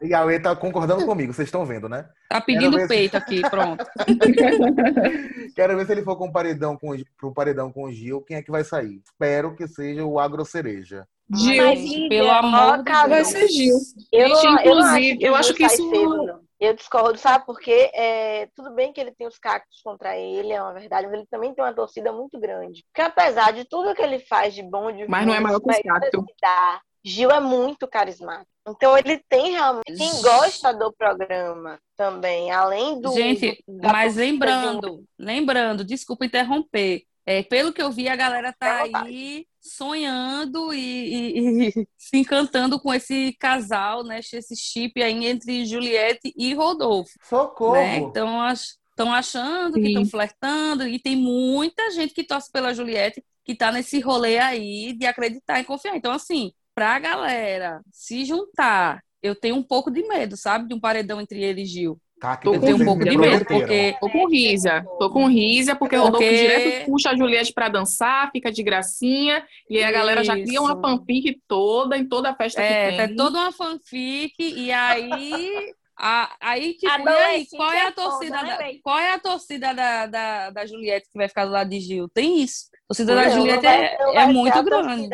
[0.00, 2.08] E a Uê tá concordando comigo, vocês estão vendo, né?
[2.28, 3.84] Tá pedindo se- peito aqui, pronto.
[5.54, 8.36] Quero ver se ele for com um paredão com, pro paredão com o Gil, quem
[8.36, 9.00] é que vai sair?
[9.04, 11.06] Espero que seja o Agro Cereja.
[11.34, 13.28] Gil, Mas, pelo amor de Cadu, vai Deus.
[13.28, 13.76] ser Gil.
[14.12, 16.48] Eu Gente, não, eu acho inclusive, que eu o acho que isso- cedo.
[16.60, 17.46] Eu discordo, sabe?
[17.46, 21.14] Porque é, tudo bem que ele tem os cactos contra ele, é uma verdade, mas
[21.18, 22.82] ele também tem uma torcida muito grande.
[22.92, 25.60] Porque apesar de tudo que ele faz de bom, de Mas não é ruim, maior
[25.60, 26.24] que os cactos.
[26.26, 28.50] que dá, Gil é muito carismático.
[28.68, 35.04] Então ele tem realmente quem gosta do programa também, além do Gente, do- mas lembrando,
[35.18, 37.02] lembrando, desculpa interromper.
[37.24, 39.06] É, pelo que eu vi, a galera tá vontade.
[39.08, 44.20] aí sonhando e, e- e se encantando com esse casal, né?
[44.20, 47.12] Esse chip aí entre Juliette e Rodolfo.
[47.22, 47.72] Socorro!
[47.74, 47.98] né?
[47.98, 49.88] Então estão achando que Sim.
[49.88, 54.92] estão flertando e tem muita gente que torce pela Juliette que tá nesse rolê aí
[54.92, 55.96] de acreditar e confiar.
[55.96, 60.68] Então, assim, pra galera se juntar, eu tenho um pouco de medo, sabe?
[60.68, 61.98] De um paredão entre ele e Gil.
[62.20, 64.84] Tá, Tô Eu tenho um pouco de medo, porque Tô com risa.
[64.98, 68.60] Tô com risa, porque o Rodolfo Porque- direto puxa a Juliette pra dançar, fica de
[68.62, 72.90] gracinha, e aí a galera já cria uma fanfic toda em toda a festa é,
[72.90, 73.16] que tá tem.
[73.16, 77.92] toda uma fanfic e aí a- aí tipo, e aí, Adolescente qual é é a
[77.92, 81.44] torcida foda, né, da, qual é a torcida da, da, da Juliette que vai ficar
[81.46, 82.08] do lado de Gil?
[82.08, 82.64] Tem isso.
[82.90, 83.22] A torcida da
[83.60, 85.08] vai- é, é muito grande.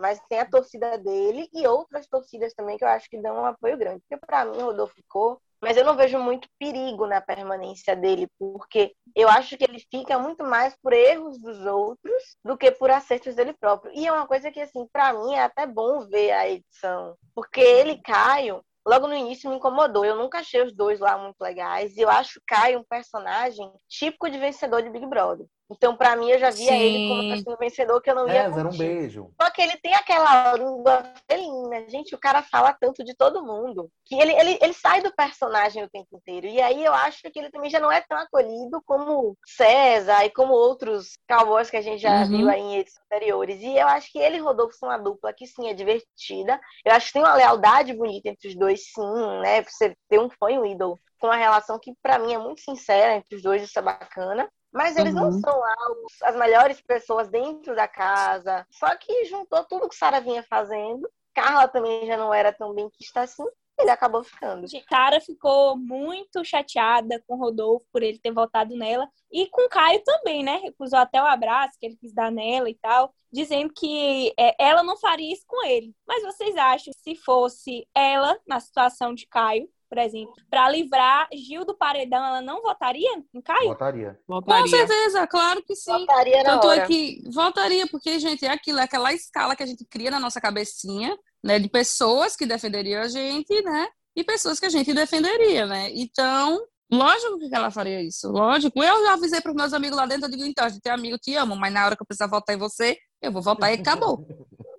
[0.00, 3.44] mas tem a torcida dele e outras torcidas também que eu acho que dão um
[3.44, 4.00] apoio grande.
[4.00, 8.26] Porque pra mim o Rodolfo ficou, mas eu não vejo muito perigo na permanência dele,
[8.38, 12.90] porque eu acho que ele fica muito mais por erros dos outros do que por
[12.90, 13.92] acertos dele próprio.
[13.94, 17.60] E é uma coisa que assim, pra mim é até bom ver a edição, porque
[17.60, 20.04] ele e Caio Logo no início me incomodou.
[20.06, 21.94] Eu nunca achei os dois lá muito legais.
[21.96, 25.46] E eu acho Caio um personagem típico de vencedor de Big Brother.
[25.70, 26.80] Então, pra mim, eu já via Sim.
[26.80, 28.78] ele como assim, um vencedor que eu não ia César, um curtir.
[28.78, 29.30] beijo.
[29.40, 31.88] Só que ele tem aquela língua felina.
[31.88, 33.88] Gente, o cara fala tanto de todo mundo.
[34.04, 36.46] Que ele, ele, ele sai do personagem o tempo inteiro.
[36.46, 40.30] E aí eu acho que ele também já não é tão acolhido como César e
[40.30, 42.28] como outros cowboys que a gente já Uhum.
[42.28, 43.60] viu aí em edições anteriores.
[43.62, 46.60] E eu acho que ele e Rodolfo são uma dupla que sim, é divertida.
[46.84, 49.62] Eu acho que tem uma lealdade bonita entre os dois, sim, né?
[49.62, 50.98] Você ter um fã e um ídolo.
[51.20, 54.48] Com uma relação que, pra mim, é muito sincera entre os dois, isso é bacana.
[54.72, 55.40] Mas eles não Uhum.
[55.40, 58.66] são lá os- as melhores pessoas dentro da casa.
[58.70, 61.10] Só que juntou tudo que Sara vinha fazendo.
[61.34, 63.44] Carla também já não era tão bem quista assim.
[63.78, 64.66] Ele acabou ficando.
[64.66, 69.08] De cara ficou muito chateada com o Rodolfo por ele ter votado nela.
[69.32, 70.56] E com o Caio também, né?
[70.56, 74.82] Recusou até o abraço que ele quis dar nela e tal, dizendo que é, ela
[74.82, 75.94] não faria isso com ele.
[76.06, 81.28] Mas vocês acham que se fosse ela na situação de Caio, por exemplo, para livrar
[81.34, 83.68] Gil do paredão, ela não votaria em Caio?
[83.68, 84.18] Votaria.
[84.24, 84.68] Com Voltaria.
[84.68, 85.90] certeza, claro que sim.
[85.90, 86.82] Votaria na Tanto hora.
[86.82, 90.20] é que voltaria, porque, gente, é aquilo, é aquela escala que a gente cria na
[90.20, 91.58] nossa cabecinha, né?
[91.58, 93.88] De pessoas que defenderiam a gente, né?
[94.14, 95.90] E pessoas que a gente defenderia, né?
[95.92, 98.30] Então, lógico que ela faria isso.
[98.30, 98.80] Lógico.
[98.80, 100.90] Eu já avisei para os meus amigos lá dentro, eu digo, então, a gente é
[100.92, 103.72] amigo, te amo, mas na hora que eu precisar votar em você, eu vou votar
[103.72, 104.24] e acabou.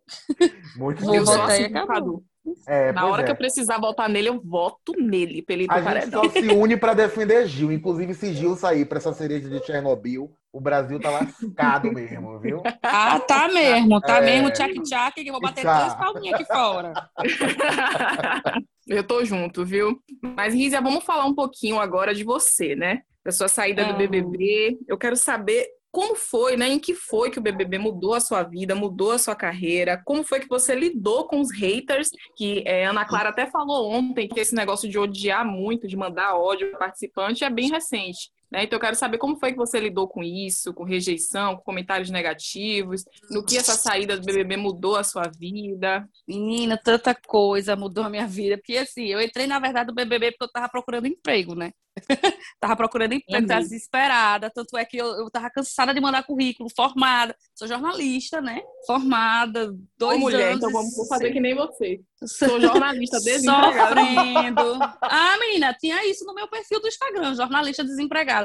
[0.77, 2.23] Muito Vou Eu votar e acabou.
[2.67, 3.25] É, Na hora é.
[3.25, 6.27] que eu precisar votar nele, eu voto nele, pra ele ir pro A gente só
[6.29, 7.71] se une pra defender Gil.
[7.71, 12.61] Inclusive, se Gil sair pra essa cereja de Chernobyl, o Brasil tá lascado mesmo, viu?
[12.83, 14.21] Ah, tá mesmo, tá É.
[14.21, 15.79] mesmo, tchac-tchac, que eu vou bater Tchá.
[15.79, 16.93] três palminhas aqui fora.
[18.87, 20.01] Eu tô junto, viu?
[20.21, 23.01] Mas, Rízia, vamos falar um pouquinho agora de você, né?
[23.23, 23.93] Da sua saída do.
[23.93, 24.77] BBB.
[24.87, 26.69] Eu quero saber como foi, né?
[26.69, 30.01] Em que foi que o BBB mudou a sua vida, mudou a sua carreira?
[30.05, 32.09] Como foi que você lidou com os haters?
[32.37, 36.35] Que é, Ana Clara até falou ontem que esse negócio de odiar muito, de mandar
[36.35, 38.31] ódio ao participante é bem recente.
[38.51, 38.63] Né?
[38.65, 42.09] Então eu quero saber como foi que você lidou com isso, com rejeição, com comentários
[42.09, 46.05] negativos, no que essa saída do BBB mudou a sua vida.
[46.27, 48.57] Menina, tanta coisa mudou a minha vida.
[48.57, 51.71] Porque assim, eu entrei, na verdade, no BBB porque eu tava procurando emprego, né?
[52.59, 53.47] tava procurando emprego, Uhum.
[53.47, 54.49] tava desesperada.
[54.49, 57.35] Tanto é que eu, eu tava cansada de mandar currículo, formada.
[57.55, 58.61] Sou jornalista, né?
[58.85, 60.57] Formada, dois Ô, mulher, anos.
[60.57, 62.01] então vamos fazer que nem você.
[62.25, 63.99] Sou jornalista desempregada.
[64.01, 64.79] Sofrendo.
[65.01, 67.83] Ah, menina, tinha isso no meu perfil do Instagram, jornalista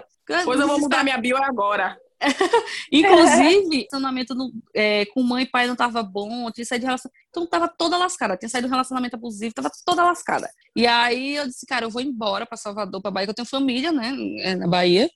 [0.00, 0.44] desempregado.
[0.44, 1.96] Pois eu vou mudar minha bio agora.
[2.90, 7.25] Inclusive, relacionamento no- é, com mãe e pai não tava bom, tinha saído de relacionamento.
[7.36, 10.48] Então tava toda lascada, tinha saído de um relacionamento abusivo, tava toda lascada.
[10.74, 13.46] E aí eu disse, cara, eu vou embora pra Salvador, pra Bahia, que eu tenho
[13.46, 15.10] família, né, é, na Bahia.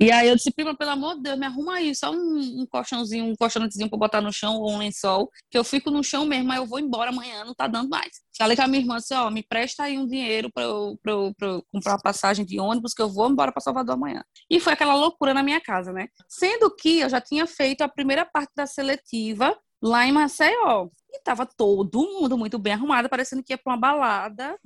[0.00, 2.66] E aí eu disse, prima, pelo amor de Deus, me arruma aí, só um, um
[2.68, 6.24] colchãozinho, um colchãozinho pra botar no chão ou um lençol, que eu fico no chão
[6.24, 8.10] mesmo, mas eu vou embora amanhã, não tá dando mais.
[8.36, 11.12] Falei com a minha irmã assim, ó, me presta aí um dinheiro pra eu, pra
[11.12, 14.24] eu, pra eu comprar passagem de ônibus, que eu vou embora pra Salvador amanhã.
[14.50, 16.08] E foi aquela loucura na minha casa, né?
[16.28, 20.88] Sendo que eu já tinha feito a primeira parte da seletiva lá em Maceió.
[21.14, 24.58] E tava todo mundo muito bem arrumado, parecendo que ia para uma balada.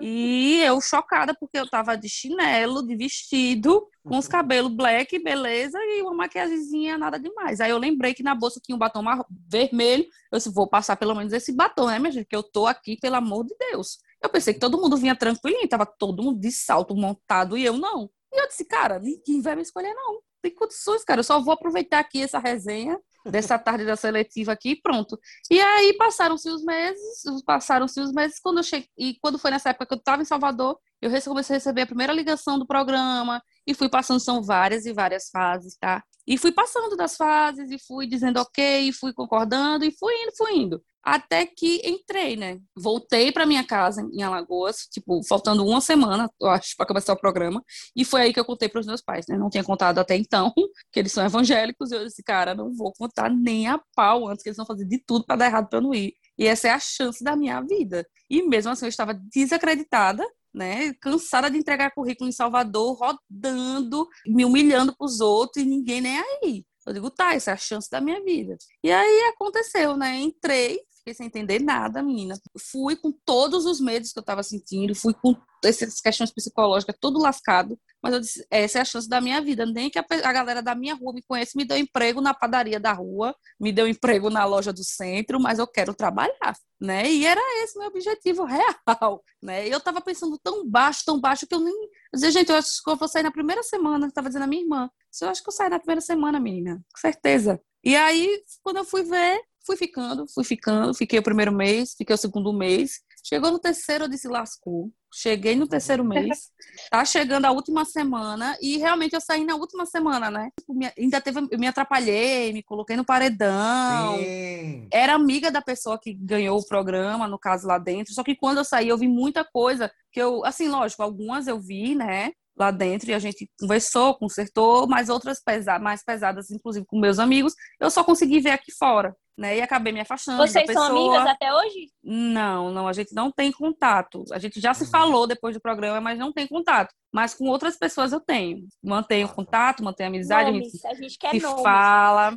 [0.00, 5.78] E eu chocada, porque eu tava de chinelo, de vestido, com os cabelos black, beleza,
[5.78, 7.60] e uma maquiagemzinha, nada demais.
[7.60, 9.04] Aí eu lembrei que na bolsa tinha um batom
[9.46, 10.06] vermelho.
[10.32, 12.26] Eu disse, vou passar pelo menos esse batom, né, minha gente?
[12.26, 13.98] Que eu tô aqui, pelo amor de Deus.
[14.22, 17.76] Eu pensei que todo mundo vinha tranquilinho, tava todo mundo de salto montado e eu
[17.76, 18.10] não.
[18.32, 20.20] E eu disse, cara, ninguém vai me escolher, não.
[20.40, 21.20] Tem condições, cara.
[21.20, 25.18] Eu só vou aproveitar aqui essa resenha dessa tarde da seletiva aqui pronto.
[25.50, 29.70] E aí passaram-se os meses, passaram-se os meses, quando eu cheguei, e quando foi nessa
[29.70, 33.42] época que eu estava em Salvador, eu comecei a receber a primeira ligação do programa
[33.66, 36.02] e fui passando, são várias e várias fases, tá?
[36.26, 40.32] E fui passando das fases e fui dizendo ok, e fui concordando e fui indo,
[40.36, 40.82] fui indo.
[41.02, 42.60] Até que entrei, né?
[42.76, 47.20] Voltei para minha casa em Alagoas, tipo, faltando uma semana, eu acho, para começar o
[47.20, 47.62] programa.
[47.96, 49.38] E foi aí que eu contei para os meus pais, né?
[49.38, 50.52] Não tinha contado até então,
[50.92, 51.90] que eles são evangélicos.
[51.90, 54.84] E eu disse, cara, não vou contar nem a pau antes, que eles vão fazer
[54.84, 56.14] de tudo para dar errado para eu não ir.
[56.38, 58.06] E essa é a chance da minha vida.
[58.28, 60.92] E mesmo assim, eu estava desacreditada, né?
[61.00, 66.18] Cansada de entregar currículo em Salvador, rodando, me humilhando para os outros e ninguém nem
[66.18, 66.64] aí.
[66.86, 68.56] Eu digo, tá, essa é a chance da minha vida.
[68.82, 70.18] E aí aconteceu, né?
[70.18, 72.38] Entrei, fiquei sem entender nada, menina.
[72.70, 75.34] Fui com todos os medos que eu estava sentindo, fui com
[75.64, 79.66] essas questões psicológicas tudo lascado, mas eu disse, essa é a chance da minha vida.
[79.66, 82.78] Nem que a, a galera da minha rua me conheça, me deu emprego na padaria
[82.78, 87.10] da rua, me deu emprego na loja do centro, mas eu quero trabalhar, né?
[87.10, 89.66] E era esse meu objetivo real, né?
[89.66, 91.74] E eu estava pensando tão baixo, tão baixo, que eu nem...
[91.74, 94.48] Eu dizia, gente, eu acho que eu vou sair na primeira semana, estava dizendo a
[94.48, 94.90] minha irmã.
[95.20, 97.60] Eu acho que eu saio na primeira semana, menina, com certeza.
[97.82, 102.12] E aí, quando eu fui ver, Fui ficando, fui ficando, fiquei o primeiro mês, fiquei
[102.12, 103.02] o segundo mês.
[103.24, 104.90] Chegou no terceiro, eu disse lascou.
[105.14, 106.50] Cheguei no terceiro mês,
[106.90, 110.50] tá chegando a última semana e realmente eu saí na última semana, né?
[110.58, 114.18] Tipo, ainda teve, eu me atrapalhei, me coloquei no paredão.
[114.18, 114.88] Sim.
[114.92, 118.12] Era amiga da pessoa que ganhou o programa, no caso lá dentro.
[118.12, 121.60] Só que quando eu saí, eu vi muita coisa que eu, assim, lógico, algumas eu
[121.60, 122.32] vi, né?
[122.58, 127.18] lá dentro e a gente conversou, consertou, mas outras pesa mais pesadas, inclusive com meus
[127.18, 129.56] amigos, eu só consegui ver aqui fora né?
[129.56, 130.36] E acabei me afastando.
[130.36, 130.88] Vocês pessoa.
[130.88, 131.90] são amigas até hoje?
[132.04, 134.22] Não, não, a gente não tem contato.
[134.32, 134.90] A gente já se uhum.
[134.90, 136.94] falou depois do programa, mas não tem contato.
[137.10, 138.66] Mas com outras pessoas eu tenho.
[138.84, 141.62] Mantenho contato, mantenho amizade, nomes, a gente, a gente quer se nomes.
[141.62, 142.36] fala.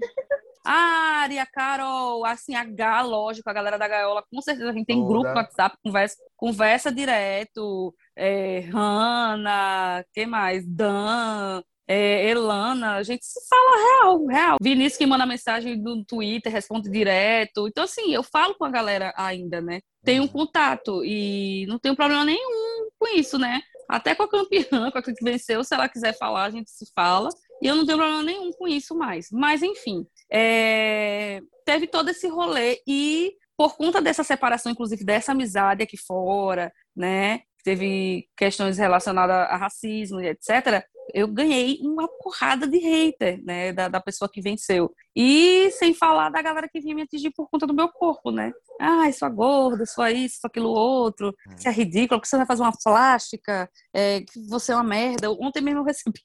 [0.65, 4.85] Ah, Aria, Carol, assim, a H, lógico, a galera da Gaiola, com certeza a gente
[4.85, 5.09] tem Toda.
[5.09, 7.93] grupo no WhatsApp, conversa, conversa direto.
[8.15, 10.65] É, Hanna, quem mais?
[10.65, 14.57] Dan, é, Elana, a gente se fala real, real.
[14.61, 17.67] Vinícius que manda mensagem do Twitter, responde direto.
[17.67, 19.81] Então, assim, eu falo com a galera ainda, né?
[20.03, 23.61] Tenho um contato e não tenho problema nenhum com isso, né?
[23.89, 26.85] Até com a campeã, com a que venceu, se ela quiser falar, a gente se
[26.95, 27.29] fala.
[27.61, 29.27] E eu não tenho problema nenhum com isso mais.
[29.31, 31.41] Mas, enfim, é...
[31.65, 37.41] teve todo esse rolê e por conta dessa separação, inclusive dessa amizade aqui fora, né?
[37.63, 43.87] Teve questões relacionadas a racismo e etc eu ganhei uma porrada de hater, né, da,
[43.87, 44.93] da pessoa que venceu.
[45.15, 48.51] E sem falar da galera que vinha me atingir por conta do meu corpo, né?
[48.79, 52.63] Ah, sua gorda, sua isso, sua aquilo outro, você é ridículo, que você vai fazer
[52.63, 55.31] uma plástica, é, que você é uma merda.
[55.31, 56.19] Ontem mesmo eu recebi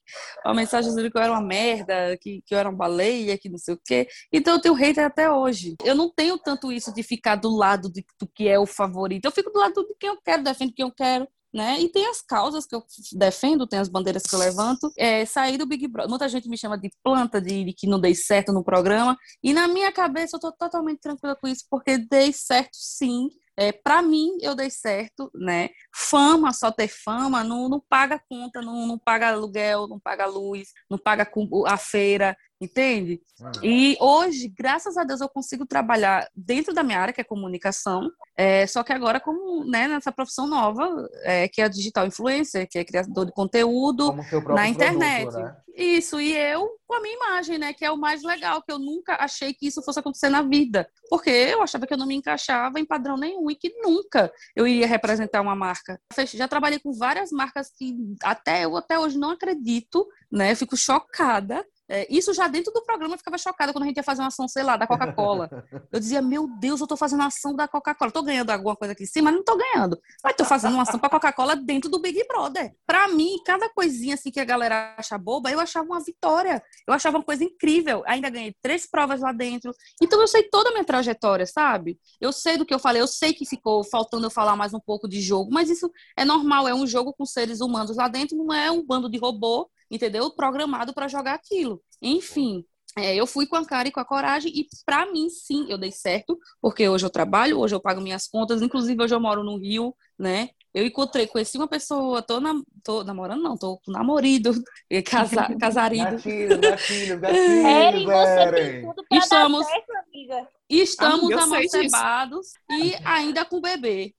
[0.44, 3.48] uma mensagem dizendo que eu era uma merda, que, que eu era uma baleia, que
[3.48, 4.08] não sei o quê.
[4.32, 5.76] Então eu tenho hater até hoje.
[5.84, 9.24] Eu não tenho tanto isso de ficar do lado de, do que é o favorito.
[9.26, 11.80] Eu fico do lado de quem eu quero, defendo quem eu quero né?
[11.80, 14.92] E tem as causas que eu defendo, tem as bandeiras que eu levanto.
[14.96, 16.08] É, sair do Big Brother.
[16.08, 19.18] Muita gente me chama de planta, de, de, que não dei certo no programa.
[19.42, 23.28] E na minha cabeça eu tô totalmente tranquila com isso, porque dei certo sim.
[23.56, 25.70] É, para mim, eu dei certo, né?
[25.92, 30.68] Fama, só ter fama, não, não paga conta, não, não paga aluguel, não paga luz,
[30.88, 31.28] não paga
[31.66, 33.20] a feira, entende?
[33.40, 33.52] Ah.
[33.62, 38.10] E hoje, graças a Deus, eu consigo trabalhar dentro da minha área, que é comunicação,
[38.36, 42.68] é, só que agora como né, nessa profissão nova, é, que é a digital influencer,
[42.68, 44.14] que é criador de conteúdo
[44.54, 45.30] na internet.
[45.30, 45.56] Produto, né?
[45.78, 48.78] Isso, e eu com a minha imagem, né, que é o mais legal, que eu
[48.78, 52.16] nunca achei que isso fosse acontecer na vida, porque eu achava que eu não me
[52.16, 56.00] encaixava em padrão nenhum e que nunca eu iria representar uma marca.
[56.34, 61.64] Já trabalhei com várias marcas que até eu até hoje não acredito, né, fico chocada
[61.88, 64.28] É, isso já dentro do programa eu ficava chocada quando a gente ia fazer uma
[64.28, 65.48] ação, sei lá, da Coca-Cola.
[65.90, 68.10] Eu dizia, meu Deus, eu tô fazendo ação da Coca-Cola.
[68.10, 69.98] Tô ganhando alguma coisa aqui em cima, mas não tô ganhando.
[70.22, 72.74] Mas tô fazendo uma ação pra Coca-Cola dentro do Big Brother.
[72.86, 76.62] Pra mim, cada coisinha assim que a galera acha boba, eu achava uma vitória.
[76.86, 78.02] Eu achava uma coisa incrível.
[78.06, 79.72] Ainda ganhei três provas lá dentro.
[80.02, 81.98] Então eu sei toda a minha trajetória, sabe?
[82.20, 84.80] Eu sei do que eu falei, eu sei que ficou faltando eu falar mais um
[84.80, 88.36] pouco de jogo, mas isso é normal, é um jogo com seres humanos lá dentro,
[88.36, 90.30] não é um bando de robô entendeu?
[90.30, 91.82] Programado para jogar aquilo.
[92.00, 92.64] Enfim,
[92.96, 95.78] é, eu fui com a cara e com a coragem e para mim sim eu
[95.78, 99.44] dei certo porque hoje eu trabalho hoje eu pago minhas contas inclusive hoje eu moro
[99.44, 103.92] no Rio né eu encontrei conheci uma pessoa tô, na, tô namorando não tô com
[103.92, 104.52] namorado
[105.06, 109.64] casa, casarido gatilho, gatilho, gatilho, Eren, você tem tudo pra Estamos...
[109.64, 110.48] dar certo, amiga.
[110.70, 114.14] Estamos sei amancebados e ainda com bebê.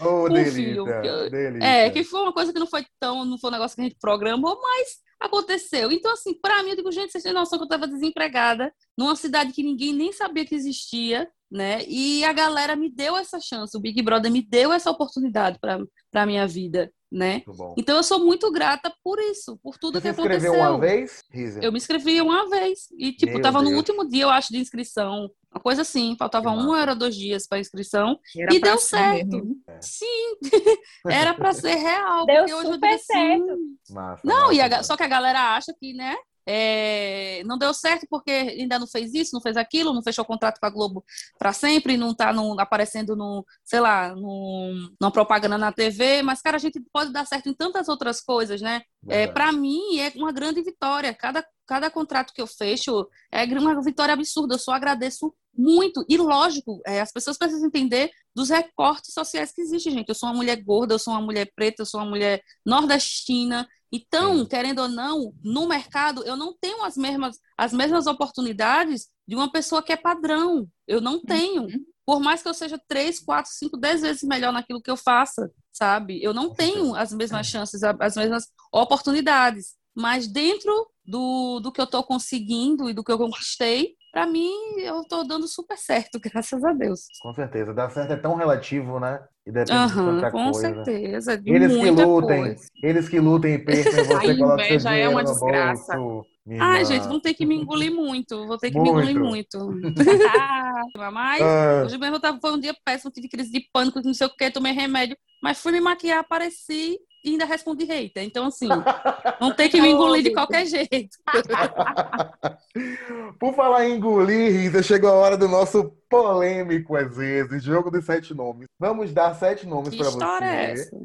[0.00, 1.66] Oh, Com delícia, filho, que- delícia.
[1.66, 3.84] É, que foi uma coisa que não foi tão, não foi um negócio que a
[3.84, 5.90] gente programou, mas aconteceu.
[5.90, 9.16] Então, assim, pra mim, eu digo, gente, vocês têm noção que eu tava desempregada, numa
[9.16, 11.82] cidade que ninguém nem sabia que existia, né?
[11.86, 15.78] E a galera me deu essa chance, o Big Brother me deu essa oportunidade pra,
[16.10, 17.42] pra minha vida, né?
[17.76, 20.74] Então eu sou muito grata por isso, por tudo Você que se inscreveu aconteceu.
[20.74, 21.60] uma vez, Risa?
[21.62, 23.78] Eu me inscrevi uma vez e, tipo, Meu tava no Deus.
[23.78, 25.30] último dia, eu acho, de inscrição.
[25.50, 28.18] Uma coisa assim, faltava um ou dois dias para inscrição.
[28.36, 29.36] Era E deu certo.
[29.36, 29.56] mesmo.
[29.80, 30.36] Sim,
[31.06, 32.26] era para ser real.
[32.26, 33.58] Deu porque hoje eu super digo assim, certo.
[33.90, 36.14] Massa, Não, massa, e a só que a galera acha que, né?
[36.50, 40.58] É, não deu certo porque ainda não fez isso, não fez aquilo, não fechou contrato
[40.58, 41.04] com a Globo
[41.38, 46.40] para sempre, não tá no- aparecendo no, sei lá, no, numa propaganda na TV, mas,
[46.40, 48.82] cara, a gente pode dar certo em tantas outras coisas, né?
[49.06, 51.14] É, para mim é uma grande vitória.
[51.14, 54.54] Cada, cada contrato que eu fecho é uma vitória absurda.
[54.54, 56.04] Eu só agradeço muito.
[56.08, 60.08] E lógico, é, as pessoas precisam entender dos recortes sociais que existem, gente.
[60.08, 63.66] Eu sou uma mulher gorda, eu sou uma mulher preta, eu sou uma mulher nordestina.
[63.90, 69.34] Então, querendo ou não, no mercado eu não tenho as mesmas, as mesmas oportunidades de
[69.34, 70.68] uma pessoa que é padrão.
[70.86, 71.66] Eu não tenho.
[72.04, 75.50] Por mais que eu seja três, quatro, cinco, dez vezes melhor naquilo que eu faça,
[75.72, 76.22] sabe?
[76.22, 79.74] Eu não tenho as mesmas chances, a- as mesmas oportunidades.
[79.94, 80.72] Mas dentro
[81.04, 85.26] do, do que eu estou conseguindo e do que eu conquistei, para mim, eu estou
[85.26, 87.08] dando super certo, graças a Deus.
[87.20, 87.74] Com certeza.
[87.74, 89.20] Dar certo é tão relativo, né?
[89.46, 90.70] E depende de Aham, tanta com coisa.
[90.72, 91.38] certeza.
[91.38, 92.66] De Eles que lutem, coisa.
[92.82, 95.96] eles que lutem e percam, você coloca seu é uma desgraça.
[95.96, 96.26] bolso.
[96.46, 98.46] minha Ai, gente, vão ter que me engolir muito.
[98.46, 99.20] Vou ter que me engolir Muito.
[99.20, 99.58] muito.
[101.12, 104.14] Mas Ah, hoje mesmo eu tava, foi um dia péssimo, tive crise de pânico, não
[104.14, 105.16] sei o que, tomei remédio.
[105.42, 108.24] Mas fui me maquiar, apareci e ainda respondi hater.
[108.24, 108.68] Então, assim,
[109.40, 111.18] vão ter que me engolir de qualquer jeito.
[113.38, 118.04] Por falar em engolir, Risa, chegou a hora do nosso polêmico, às vezes, jogo dos
[118.04, 118.66] sete nomes.
[118.78, 120.44] Vamos dar sete nomes é você.
[120.44, 120.96] essa?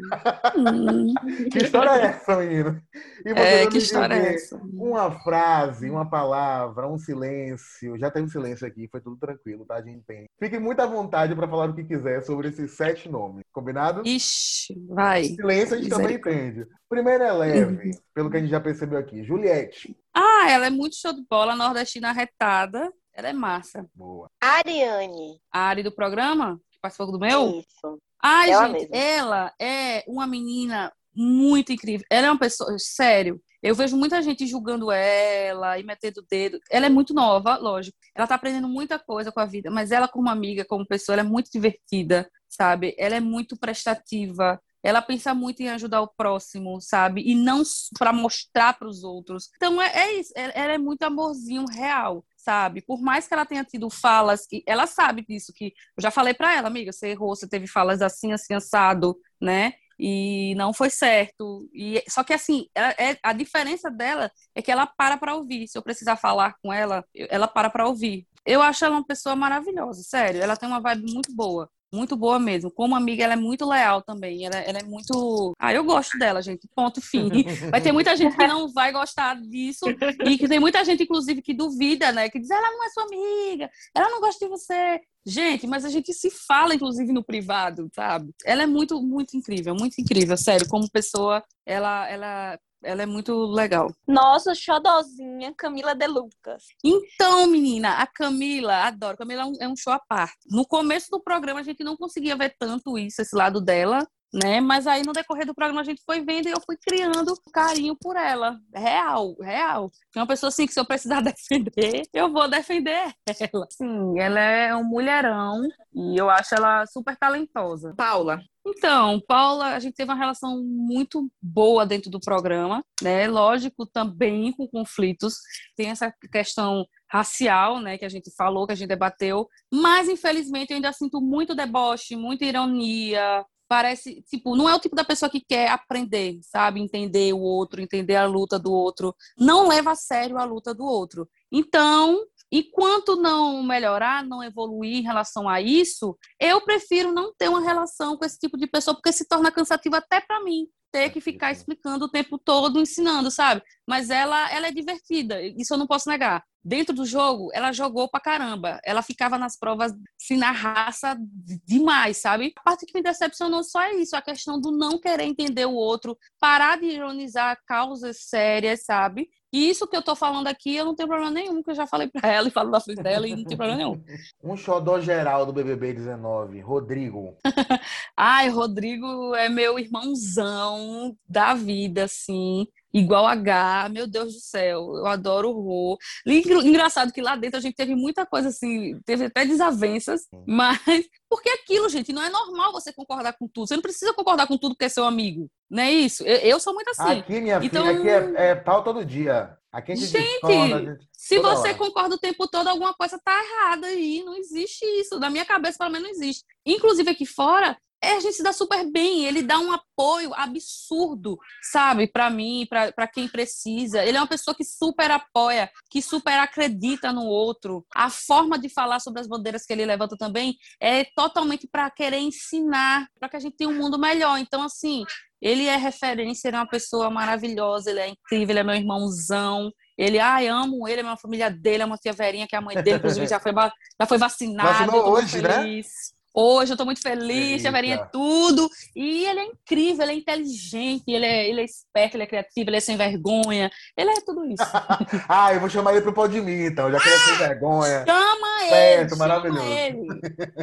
[0.57, 1.13] Hum,
[1.51, 2.81] Que história é essa, menino?
[3.25, 4.55] E você é, que história é essa?
[4.73, 7.97] Uma frase, uma palavra, um silêncio.
[7.97, 9.75] Já tem um silêncio aqui, foi tudo tranquilo, tá?
[9.75, 10.25] A gente tem.
[10.39, 13.43] Fique muito à vontade para falar o que quiser sobre esses sete nomes.
[13.51, 14.01] Combinado?
[14.05, 15.23] Ixi, vai.
[15.25, 16.65] Silêncio a gente também entende.
[16.89, 19.23] Primeiro é leve, pelo que a gente já percebeu aqui.
[19.23, 19.95] Juliette.
[20.13, 22.91] Ah, ela é muito show de bola, nordestina arretada.
[23.13, 23.87] Ela é massa.
[23.93, 24.29] Boa.
[24.41, 25.39] Ariane.
[25.51, 27.99] A Ari do programa, que participou do meu, Isso.
[28.21, 28.95] Ai, Ela gente, mesma.
[28.97, 32.05] ela é uma menina muito incrível.
[32.09, 33.39] Ela é uma pessoa, sério.
[33.61, 36.59] Eu vejo muita gente julgando ela e metendo o dedo.
[36.69, 37.97] Ela é muito nova, lógico.
[38.15, 41.21] Ela tá aprendendo muita coisa com a vida, mas ela, como amiga, como pessoa, ela
[41.21, 42.95] é muito divertida, sabe?
[42.97, 44.59] Ela é muito prestativa.
[44.83, 47.21] Ela pensa muito em ajudar o próximo, sabe?
[47.25, 47.63] E não
[47.97, 49.49] para mostrar para os outros.
[49.55, 50.33] Então é, é isso.
[50.35, 52.81] Ela ela é muito amorzinho real, sabe?
[52.81, 56.33] Por mais que ela tenha tido falas que ela sabe disso que eu já falei
[56.33, 59.73] para ela, amiga, você errou, você teve falas assim, assim assado, né?
[59.99, 61.69] E não foi certo.
[61.73, 65.67] E só que assim, ela- é- a diferença dela é que ela para para ouvir.
[65.67, 68.27] Se eu precisar falar com ela, ela para para ouvir.
[68.45, 70.41] Eu acho ela uma pessoa maravilhosa, sério.
[70.41, 71.69] Ela tem uma vibe muito boa.
[71.93, 72.71] Muito boa mesmo.
[72.71, 74.45] Como amiga, ela é muito leal também.
[74.45, 75.53] Ela, ela é muito.
[75.59, 76.67] Ah, eu gosto dela, gente.
[76.75, 77.29] Ponto fim.
[77.69, 79.85] Vai ter muita gente que não vai gostar disso.
[80.25, 82.29] E que tem muita gente, inclusive, que duvida, né?
[82.29, 85.01] Que diz, ela não é sua amiga, ela não gosta de você.
[85.25, 88.31] Gente, mas a gente se fala, inclusive, no privado, sabe?
[88.43, 90.67] Ela é muito, muito incrível, muito incrível, sério.
[90.67, 93.93] Como pessoa, ela, ela, ela é muito legal.
[94.07, 96.65] Nossa, xodozinha, Camila De Lucas.
[96.83, 99.17] Então, menina, a Camila, adoro.
[99.17, 100.37] Camila é um, é um show à parte.
[100.49, 104.59] No começo do programa, a gente não conseguia ver tanto isso, esse lado dela, né?
[104.59, 107.95] Mas aí no decorrer do programa a gente foi vendo e eu fui criando carinho
[107.95, 108.59] por ela.
[108.73, 109.91] Real, real.
[110.15, 113.67] É uma pessoa assim que se eu precisar defender, eu vou defender ela.
[113.69, 115.61] Sim, ela é um mulherão
[115.93, 117.93] e eu acho ela super talentosa.
[117.95, 118.41] Paula.
[118.65, 123.27] Então, Paula, a gente teve uma relação muito boa dentro do programa, né?
[123.27, 125.35] Lógico, também com conflitos.
[125.75, 130.71] Tem essa questão racial, né, que a gente falou, que a gente debateu, mas infelizmente
[130.71, 135.31] eu ainda sinto muito deboche, muita ironia, parece, tipo, não é o tipo da pessoa
[135.31, 136.79] que quer aprender, sabe?
[136.79, 139.15] Entender o outro, entender a luta do outro.
[139.35, 141.27] Não leva a sério a luta do outro.
[141.51, 147.61] Então, enquanto não melhorar, não evoluir em relação a isso, eu prefiro não ter uma
[147.61, 151.19] relação com esse tipo de pessoa, porque se torna cansativo até para mim ter que
[151.19, 153.63] ficar explicando o tempo todo, ensinando, sabe?
[153.85, 156.43] Mas ela, ela é divertida, isso eu não posso negar.
[156.63, 158.79] Dentro do jogo, ela jogou pra caramba.
[158.85, 159.91] Ela ficava nas provas,
[160.21, 161.17] assim, na raça
[161.65, 162.53] demais, sabe?
[162.55, 165.73] A parte que me decepcionou só é isso, a questão do não querer entender o
[165.73, 169.29] outro, parar de ironizar causas sérias, sabe?
[169.53, 171.85] E isso que eu tô falando aqui, eu não tenho problema nenhum, que eu já
[171.85, 174.03] falei para ela e falo da frente dela e não tem problema nenhum.
[174.43, 177.37] Um xodó geral do BBB 19, Rodrigo.
[178.17, 185.05] Ai, Rodrigo é meu irmãozão da vida, assim igual H, meu Deus do céu, eu
[185.05, 185.97] adoro o Rô.
[186.25, 190.79] Engraçado que lá dentro a gente teve muita coisa assim, teve até desavenças, mas
[191.29, 193.67] porque aquilo, gente, não é normal você concordar com tudo.
[193.67, 195.49] Você não precisa concordar com tudo porque é seu amigo.
[195.69, 196.23] Não é isso?
[196.23, 197.19] Eu, eu sou muito assim.
[197.19, 197.85] Aqui, minha então...
[197.85, 199.57] filha, aqui é, é pau todo dia.
[199.71, 201.77] Aqui a gente, gente, discorda, gente se você hora.
[201.77, 204.21] concorda o tempo todo, alguma coisa tá errada aí.
[204.25, 205.17] Não existe isso.
[205.21, 206.43] Da minha cabeça, pelo menos, não existe.
[206.65, 211.37] Inclusive, aqui fora, é, a gente se dá super bem, ele dá um apoio absurdo,
[211.71, 214.03] sabe, para mim, para quem precisa.
[214.03, 217.85] Ele é uma pessoa que super apoia, que super acredita no outro.
[217.95, 222.19] A forma de falar sobre as bandeiras que ele levanta também é totalmente para querer
[222.19, 224.37] ensinar, para que a gente tenha um mundo melhor.
[224.37, 225.05] Então, assim,
[225.41, 229.71] ele é referência, ele é uma pessoa maravilhosa, ele é incrível, ele é meu irmãozão.
[229.97, 232.61] Ele, ai, amo ele, é uma família dele, é uma tia Verinha, que é a
[232.61, 234.87] mãe dele, inclusive já foi, já foi vacinada.
[234.87, 235.53] Vacinou hoje, né?
[235.53, 235.85] feliz.
[235.85, 236.22] né?
[236.35, 238.67] Hoje eu estou muito feliz, Chaveirinha é tudo.
[238.95, 242.69] E ele é incrível, ele é inteligente, ele é, ele é esperto, ele é criativo,
[242.69, 243.69] ele é sem vergonha.
[243.95, 244.63] Ele é tudo isso.
[245.29, 247.37] ah, eu vou chamar ele pro pó de mim, então, já que ele é sem
[247.37, 248.05] vergonha.
[248.05, 249.19] Chama certo, ele!
[249.19, 249.61] maravilhoso.
[249.61, 250.07] Chama ele.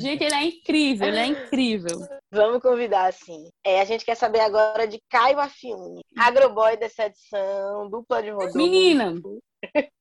[0.01, 2.09] Gente, ele é incrível, ele é incrível.
[2.33, 3.49] Vamos convidar, sim.
[3.65, 8.57] É, a gente quer saber agora de Caio Afiune, agroboy dessa edição, dupla de Rodolfo.
[8.57, 9.15] Menina,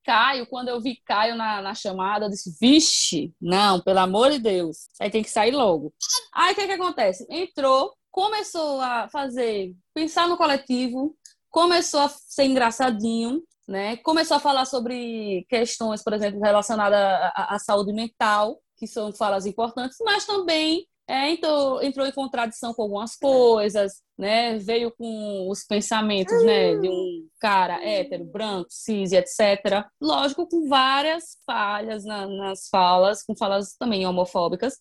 [0.03, 4.39] Caio, quando eu vi Caio na, na chamada, eu disse, vixe, não, pelo amor de
[4.39, 5.93] Deus, aí tem que sair logo.
[6.33, 7.27] Aí o que, que acontece?
[7.29, 11.15] Entrou, começou a fazer, pensar no coletivo,
[11.49, 13.97] começou a ser engraçadinho, né?
[13.97, 19.45] Começou a falar sobre questões, por exemplo, relacionadas à, à saúde mental, que são falas
[19.45, 24.59] importantes, mas também é, entrou, entrou em contradição com algumas coisas, né?
[24.59, 29.87] Veio com os pensamentos, né, de um cara hétero, branco, cis, etc.
[29.99, 34.75] Lógico, com várias falhas na, nas falas, com falas também homofóbicas.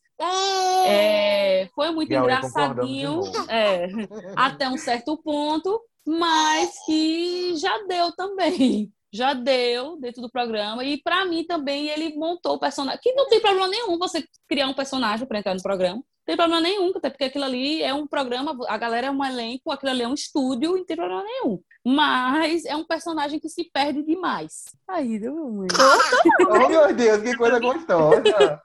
[0.87, 3.87] É, foi muito engraçadinho, é,
[4.37, 10.85] até um certo ponto, mas que já deu também já deu dentro do programa.
[10.85, 13.01] E para mim também ele montou o personagem.
[13.03, 16.03] Que não tem problema nenhum você criar um personagem para entrar no programa.
[16.29, 19.25] Não tem problema nenhum, até porque aquilo ali é um programa, a galera é um
[19.25, 21.59] elenco, aquilo ali é um estúdio, não tem problema nenhum.
[21.83, 24.65] Mas é um personagem que se perde demais.
[24.87, 25.75] Aí, deu muito.
[26.51, 28.63] oh, meu Deus, que coisa gostosa!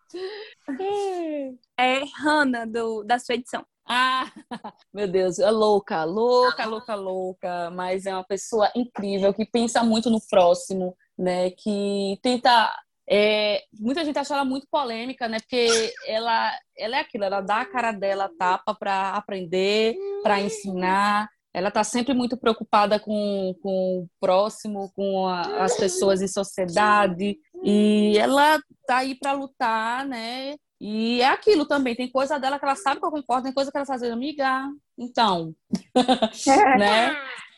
[1.78, 3.66] É Hannah do, da sua edição.
[3.88, 4.30] Ah,
[4.93, 10.09] meu Deus, é louca, louca, louca, louca, mas é uma pessoa incrível que pensa muito
[10.09, 11.49] no próximo, né?
[11.51, 12.74] Que tenta.
[13.10, 15.39] É, muita gente acha ela muito polêmica, né?
[15.39, 21.30] Porque ela, ela é aquilo, ela dá a cara dela tapa para aprender, para ensinar.
[21.54, 27.38] Ela está sempre muito preocupada com, com o próximo, com a, as pessoas em sociedade.
[27.64, 30.56] E ela tá aí para lutar, né?
[30.86, 33.72] E é aquilo também, tem coisa dela que ela sabe que eu concordo, tem coisa
[33.72, 35.56] que ela faz, amiga, então,
[36.78, 37.16] né?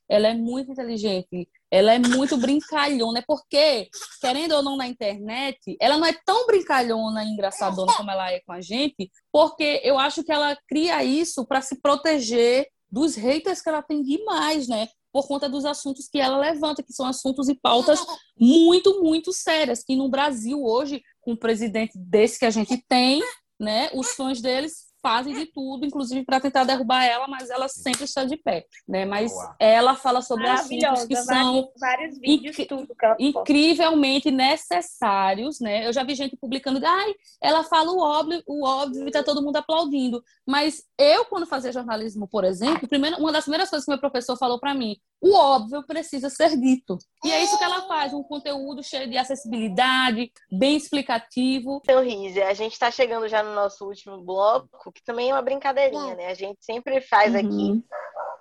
[0.07, 3.89] Ela é muito inteligente, ela é muito brincalhona, é porque,
[4.21, 8.39] querendo ou não na internet, ela não é tão brincalhona e engraçadona como ela é
[8.41, 13.61] com a gente, porque eu acho que ela cria isso para se proteger dos haters
[13.61, 14.87] que ela tem demais, né?
[15.11, 17.99] Por conta dos assuntos que ela levanta, que são assuntos e pautas
[18.39, 23.21] muito, muito sérias, que no Brasil hoje com um presidente desse que a gente tem,
[23.59, 23.89] né?
[23.93, 28.23] Os fãs deles fazem de tudo, inclusive para tentar derrubar ela, mas ela sempre está
[28.23, 29.05] de pé, né?
[29.05, 32.87] Mas ela fala sobre assuntos que são vários, vídeos, tudo
[33.19, 35.85] incrivelmente necessários, né?
[35.87, 39.43] Eu já vi gente publicando, ai, ela fala o óbvio, o óbvio e tá todo
[39.43, 40.23] mundo aplaudindo.
[40.43, 44.35] Mas eu, quando fazia jornalismo, por exemplo, primeiro, uma das primeiras coisas que meu professor
[44.35, 46.99] falou para mim, o óbvio precisa ser dito.
[47.23, 51.81] E é isso que ela faz, um conteúdo cheio de acessibilidade, bem explicativo.
[51.83, 55.41] Então, Rise, a gente está chegando já no nosso último bloco, que também é uma
[55.41, 56.27] brincadeirinha, né?
[56.27, 57.39] A gente sempre faz uhum.
[57.39, 57.83] aqui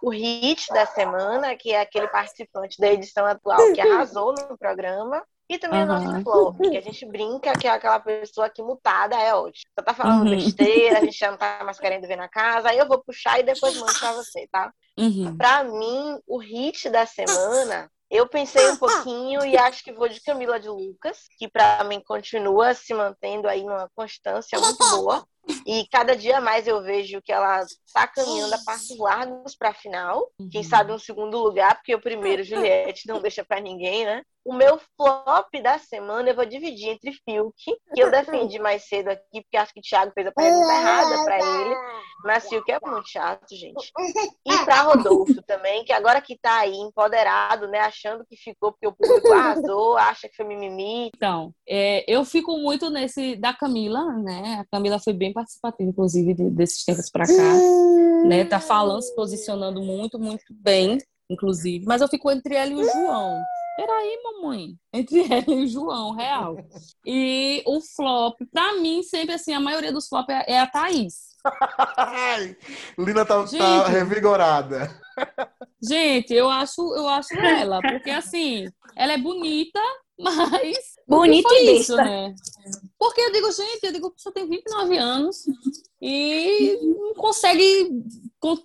[0.02, 5.24] o hit da semana, que é aquele participante da edição atual que arrasou no programa.
[5.48, 5.84] E também uhum.
[5.84, 9.64] o nosso flop, que a gente brinca que é aquela pessoa que mutada é ótimo.
[9.76, 10.30] Você tá falando uhum.
[10.30, 13.38] besteira, a gente já não tá mais querendo ver na casa, aí eu vou puxar
[13.38, 14.72] e depois mando pra você, tá?
[14.98, 15.36] Uhum.
[15.36, 20.22] Pra mim, o hit da semana, eu pensei um pouquinho e acho que vou de
[20.22, 25.26] Camila de Lucas, que para mim continua se mantendo aí numa constância muito boa.
[25.66, 29.74] E cada dia mais eu vejo que ela está caminhando a passos largos para a
[29.74, 30.30] final.
[30.50, 30.68] Quem uhum.
[30.68, 34.22] sabe um segundo lugar, porque o primeiro, Juliette, não deixa para ninguém, né?
[34.44, 37.54] O meu flop da semana eu vou dividir entre Fiuk,
[37.94, 41.24] que eu defendi mais cedo aqui, porque acho que o Thiago fez a pergunta errada
[41.24, 41.74] para ele.
[42.24, 43.90] Mas Fiuk é muito chato, gente.
[44.46, 48.86] E para Rodolfo também, que agora que tá aí empoderado, né, achando que ficou porque
[48.86, 51.10] o público arrasou, acha que foi mimimi.
[51.16, 54.60] Então, é, eu fico muito nesse da Camila, né?
[54.60, 58.44] A Camila foi bem participativa, inclusive, desses tempos para cá, né?
[58.44, 60.98] Tá falando, se posicionando muito, muito bem,
[61.30, 61.84] inclusive.
[61.86, 63.42] Mas eu fico entre ela e o João.
[63.76, 64.76] Peraí, mamãe.
[64.92, 66.56] Entre ela e o João, real.
[67.04, 71.34] E o flop, pra mim, sempre assim, a maioria dos flop é, é a Thaís.
[72.98, 74.90] Lina tá, tá gente, tá, revigorada.
[75.82, 78.66] Gente, eu acho, eu acho ela, porque assim,
[78.96, 79.80] ela é bonita,
[80.18, 80.93] mas.
[81.06, 82.34] Bonita e isso, né?
[82.98, 85.44] Porque eu digo, gente, eu digo, que você tem 29 anos
[86.00, 87.90] e não consegue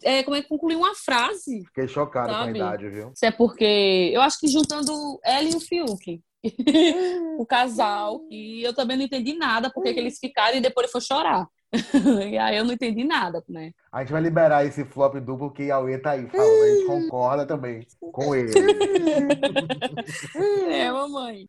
[0.03, 1.63] é, como é, concluir uma frase.
[1.65, 2.57] Fiquei chocado sabe?
[2.57, 3.11] com a idade, viu?
[3.13, 6.21] Isso é porque eu acho que juntando ela e o Fiuk.
[7.37, 10.91] o casal, e eu também não entendi nada porque que eles ficaram e depois ele
[10.91, 11.45] foi chorar.
[11.71, 13.71] E aí eu não entendi nada, né?
[13.91, 16.63] A gente vai liberar esse flop duplo que a Aue tá aí falando.
[16.63, 18.51] A gente concorda também com ele.
[20.71, 21.47] é, mamãe.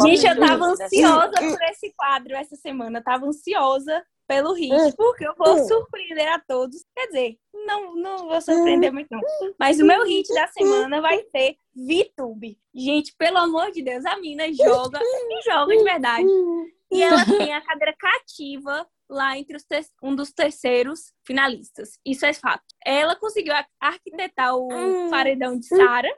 [0.00, 3.00] Gente, eu tava ansiosa por esse quadro essa semana.
[3.00, 6.84] Eu tava ansiosa pelo hit, porque eu vou surpreender a todos.
[6.94, 9.20] Quer dizer, não, não vou surpreender muito, não.
[9.58, 12.58] Mas o meu hit da semana vai ser VTube.
[12.74, 16.28] Gente, pelo amor de Deus, a mina joga e joga de verdade.
[16.90, 19.64] E ela tem a cadeira cativa lá entre os
[20.02, 21.98] um dos terceiros finalistas.
[22.04, 22.64] Isso é fato.
[22.84, 24.68] Ela conseguiu arquitetar o
[25.10, 26.08] paredão de Sara.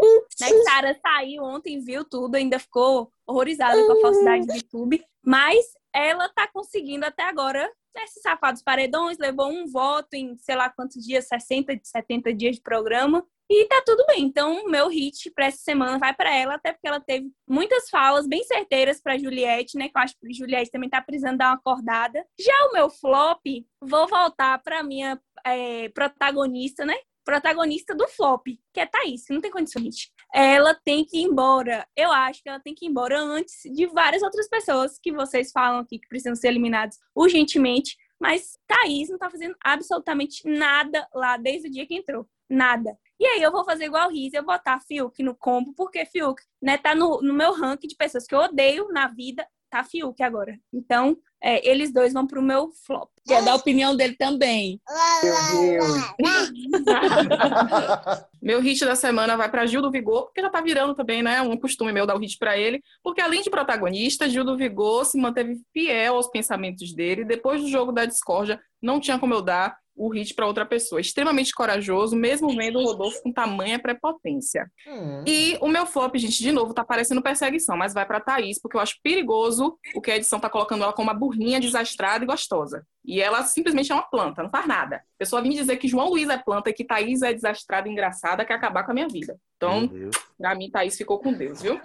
[0.40, 0.48] Né?
[0.64, 5.04] Sara saiu ontem, viu tudo, ainda ficou horrorizada com a falsidade do YouTube.
[5.24, 7.70] Mas ela tá conseguindo até agora
[8.02, 12.62] esses safados paredões, levou um voto em sei lá quantos dias, 60, 70 dias de
[12.62, 13.26] programa.
[13.48, 14.24] E tá tudo bem.
[14.24, 18.26] Então, meu hit para essa semana vai para ela, até porque ela teve muitas falas
[18.26, 19.88] bem certeiras para Juliette, né?
[19.88, 22.26] Que eu acho que Juliette também tá precisando dar uma acordada.
[22.40, 23.40] Já o meu flop,
[23.80, 26.96] vou voltar para minha é, protagonista, né?
[27.26, 30.12] Protagonista do flop, que é Thaís, não tem condições.
[30.32, 31.84] Ela tem que ir embora.
[31.96, 35.50] Eu acho que ela tem que ir embora antes de várias outras pessoas que vocês
[35.50, 37.96] falam aqui que precisam ser eliminadas urgentemente.
[38.20, 42.28] Mas Thaís não tá fazendo absolutamente nada lá desde o dia que entrou.
[42.48, 42.96] Nada.
[43.18, 46.40] E aí eu vou fazer igual o Riz, eu botar Fiuk no combo, porque Fiuk,
[46.62, 50.22] né, tá no, no meu ranking de pessoas que eu odeio na vida, tá Fiuk
[50.22, 50.56] agora.
[50.72, 53.08] Então, é, eles dois vão pro meu flop.
[53.24, 54.80] Quer dar a opinião dele também.
[55.22, 55.86] Meu Deus.
[58.42, 61.40] meu hit da semana vai para Gil do Vigor, porque já tá virando também, né?
[61.42, 62.82] Um costume meu dar o hit para ele.
[63.00, 67.24] Porque além de protagonista, Gil do Vigor se manteve fiel aos pensamentos dele.
[67.24, 71.00] Depois do jogo da discórdia, não tinha como eu dar o hit para outra pessoa.
[71.00, 74.70] Extremamente corajoso, mesmo vendo o Rodolfo com tamanha prepotência.
[74.86, 75.24] Hum.
[75.26, 78.76] E o meu flop, gente, de novo, tá parecendo perseguição, mas vai para Thaís, porque
[78.76, 82.26] eu acho perigoso o que a edição tá colocando ela como uma burrinha desastrada e
[82.26, 82.84] gostosa.
[83.04, 84.96] E ela simplesmente é uma planta, não faz nada.
[84.96, 87.92] A pessoa vem dizer que João Luiz é planta e que Thaís é desastrada e
[87.92, 89.38] engraçada, quer acabar com a minha vida.
[89.56, 89.88] Então,
[90.36, 91.80] pra mim, Thaís ficou com Deus, viu?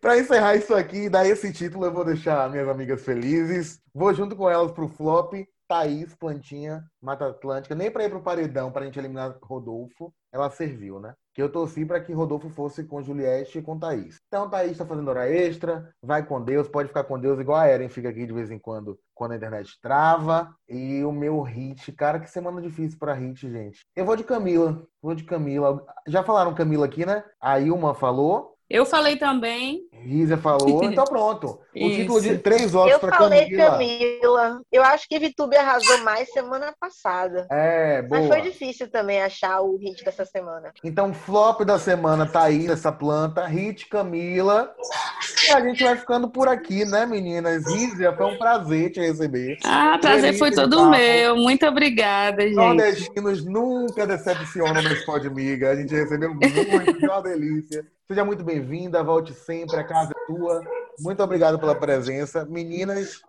[0.00, 3.78] Para encerrar isso aqui, dar esse título, eu vou deixar minhas amigas felizes.
[3.94, 5.34] Vou junto com elas pro flop.
[5.70, 10.50] Thaís, Plantinha, Mata Atlântica, nem para ir pro paredão para a gente eliminar Rodolfo, ela
[10.50, 11.14] serviu, né?
[11.32, 14.18] Que eu torci para que Rodolfo fosse com Juliette e com Thaís.
[14.26, 17.68] Então, Thaís está fazendo hora extra, vai com Deus, pode ficar com Deus, igual a
[17.68, 20.52] Eren fica aqui de vez em quando, quando a internet trava.
[20.68, 23.78] E o meu hit, cara, que semana difícil para hit, gente.
[23.94, 25.86] Eu vou de Camila, vou de Camila.
[26.08, 27.22] Já falaram Camila aqui, né?
[27.40, 28.56] A Ilma falou.
[28.68, 29.88] Eu falei também.
[30.02, 30.82] Rízia falou.
[30.84, 31.60] Então pronto.
[31.74, 31.96] O Isso.
[31.96, 33.70] título de três votos Eu para falei Camila.
[33.70, 34.60] Camila.
[34.72, 37.46] Eu acho que Vitube arrasou mais semana passada.
[37.50, 38.20] É, boa.
[38.20, 40.72] Mas foi difícil também achar o hit dessa semana.
[40.82, 43.46] Então, flop da semana tá aí essa planta.
[43.46, 44.74] Hit Camila.
[45.48, 47.66] E a gente vai ficando por aqui, né, meninas?
[47.66, 49.58] Rízia, foi um prazer te receber.
[49.64, 51.36] Ah, prazer foi Delícia de todo meu.
[51.36, 52.54] Muito obrigada, gente.
[52.54, 55.70] Nordestinos nunca decepcionam no Spot Miga.
[55.70, 57.86] A gente recebeu muito, que é uma delícia.
[58.10, 60.62] Seja muito bem-vinda, volte sempre, a casa é tua.
[60.98, 62.44] Muito obrigado pela presença.
[62.44, 63.20] Meninas,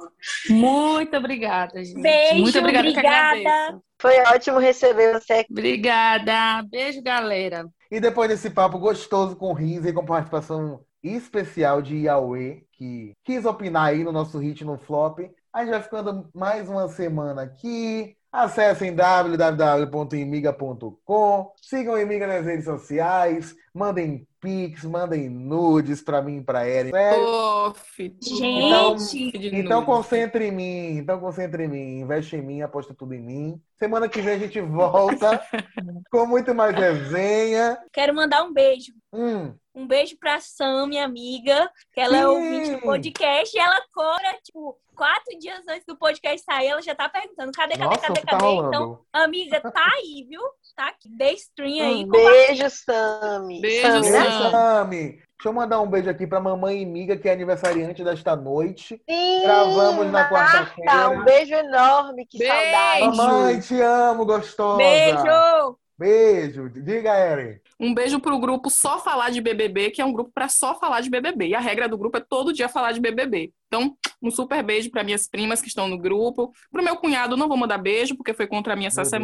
[0.49, 2.01] Muito obrigada, gente.
[2.01, 2.88] Beijo, Muito obrigada.
[2.88, 3.82] obrigada.
[4.01, 5.51] Foi ótimo receber você aqui.
[5.51, 6.64] Obrigada.
[6.70, 7.68] Beijo, galera.
[7.89, 13.45] e depois desse papo gostoso com Riza e com participação especial de Yahweh, que quis
[13.45, 15.20] opinar aí no nosso hit no flop,
[15.53, 18.16] a gente vai ficando mais uma semana aqui.
[18.32, 26.43] Acessem www.imiga.com, sigam a Imiga nas redes sociais, mandem pics, mandem nudes pra mim e
[26.43, 26.91] pra Eren.
[26.93, 28.15] Off.
[28.22, 33.22] Gente, Então concentre em mim, então concentre em mim, investe em mim, aposta tudo em
[33.22, 33.61] mim.
[33.78, 35.41] Semana que vem a gente volta
[36.11, 37.78] com muito mais resenha.
[37.93, 38.91] quero mandar um beijo.
[39.13, 42.26] Hum, Um beijo pra Sam, minha amiga, que ela é Sim.
[42.26, 43.55] ouvinte do podcast.
[43.55, 47.74] E ela cora, tipo, quatro dias antes do podcast sair, ela já tá perguntando: cadê,
[47.74, 48.53] cadê, nossa, cadê, que tá cadê?
[48.67, 50.41] Então, amiga, tá aí, viu?
[50.76, 51.09] Tá aqui.
[51.09, 52.03] Dê stream aí.
[52.05, 53.61] Um beijo, Sami.
[53.62, 54.24] Beijo, Sami, né?
[54.24, 54.51] Sam.
[54.51, 59.01] Sami, deixa eu mandar um beijo aqui pra mamãe Miga, que é aniversariante desta noite.
[59.09, 61.09] Sim, Gravamos na quarta-feira.
[61.09, 62.53] Um beijo enorme, que Beijo.
[62.53, 63.18] saudade.
[63.18, 64.78] Mamãe, te amo, gostosa.
[64.78, 65.78] Beijo!
[66.01, 66.68] Beijo.
[66.68, 67.59] Diga, Eren.
[67.80, 71.01] Um beijo pro grupo Só Falar de BBB, que é um grupo para só falar
[71.01, 71.49] de BBB.
[71.49, 73.51] E a regra do grupo é todo dia falar de BBB.
[73.68, 76.51] Então, um super beijo para minhas primas que estão no grupo.
[76.72, 79.22] Pro meu cunhado, não vou mandar beijo, porque foi contra mim essa Meu Deus.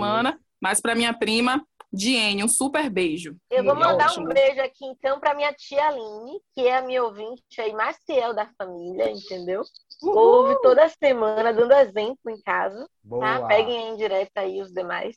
[0.61, 3.35] Mas pra minha prima, Diene, um super beijo.
[3.49, 4.25] Eu vou mandar ótimo.
[4.25, 7.97] um beijo aqui, então, pra minha tia Aline, que é a minha ouvinte aí mais
[8.05, 9.61] fiel da família, entendeu?
[10.03, 12.87] Ouve toda semana, dando exemplo em casa,
[13.19, 13.47] tá?
[13.47, 15.15] Peguem em direto aí os demais.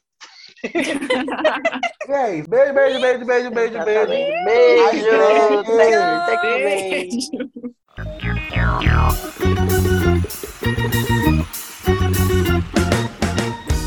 [0.65, 0.99] Isso.
[2.09, 3.85] Beijo, beijo, beijo, beijo, beijo, beijo.
[4.45, 4.45] Beijo!
[4.45, 5.61] Beijo.
[5.61, 7.09] Até- até que vem.
[7.09, 7.71] Beijo.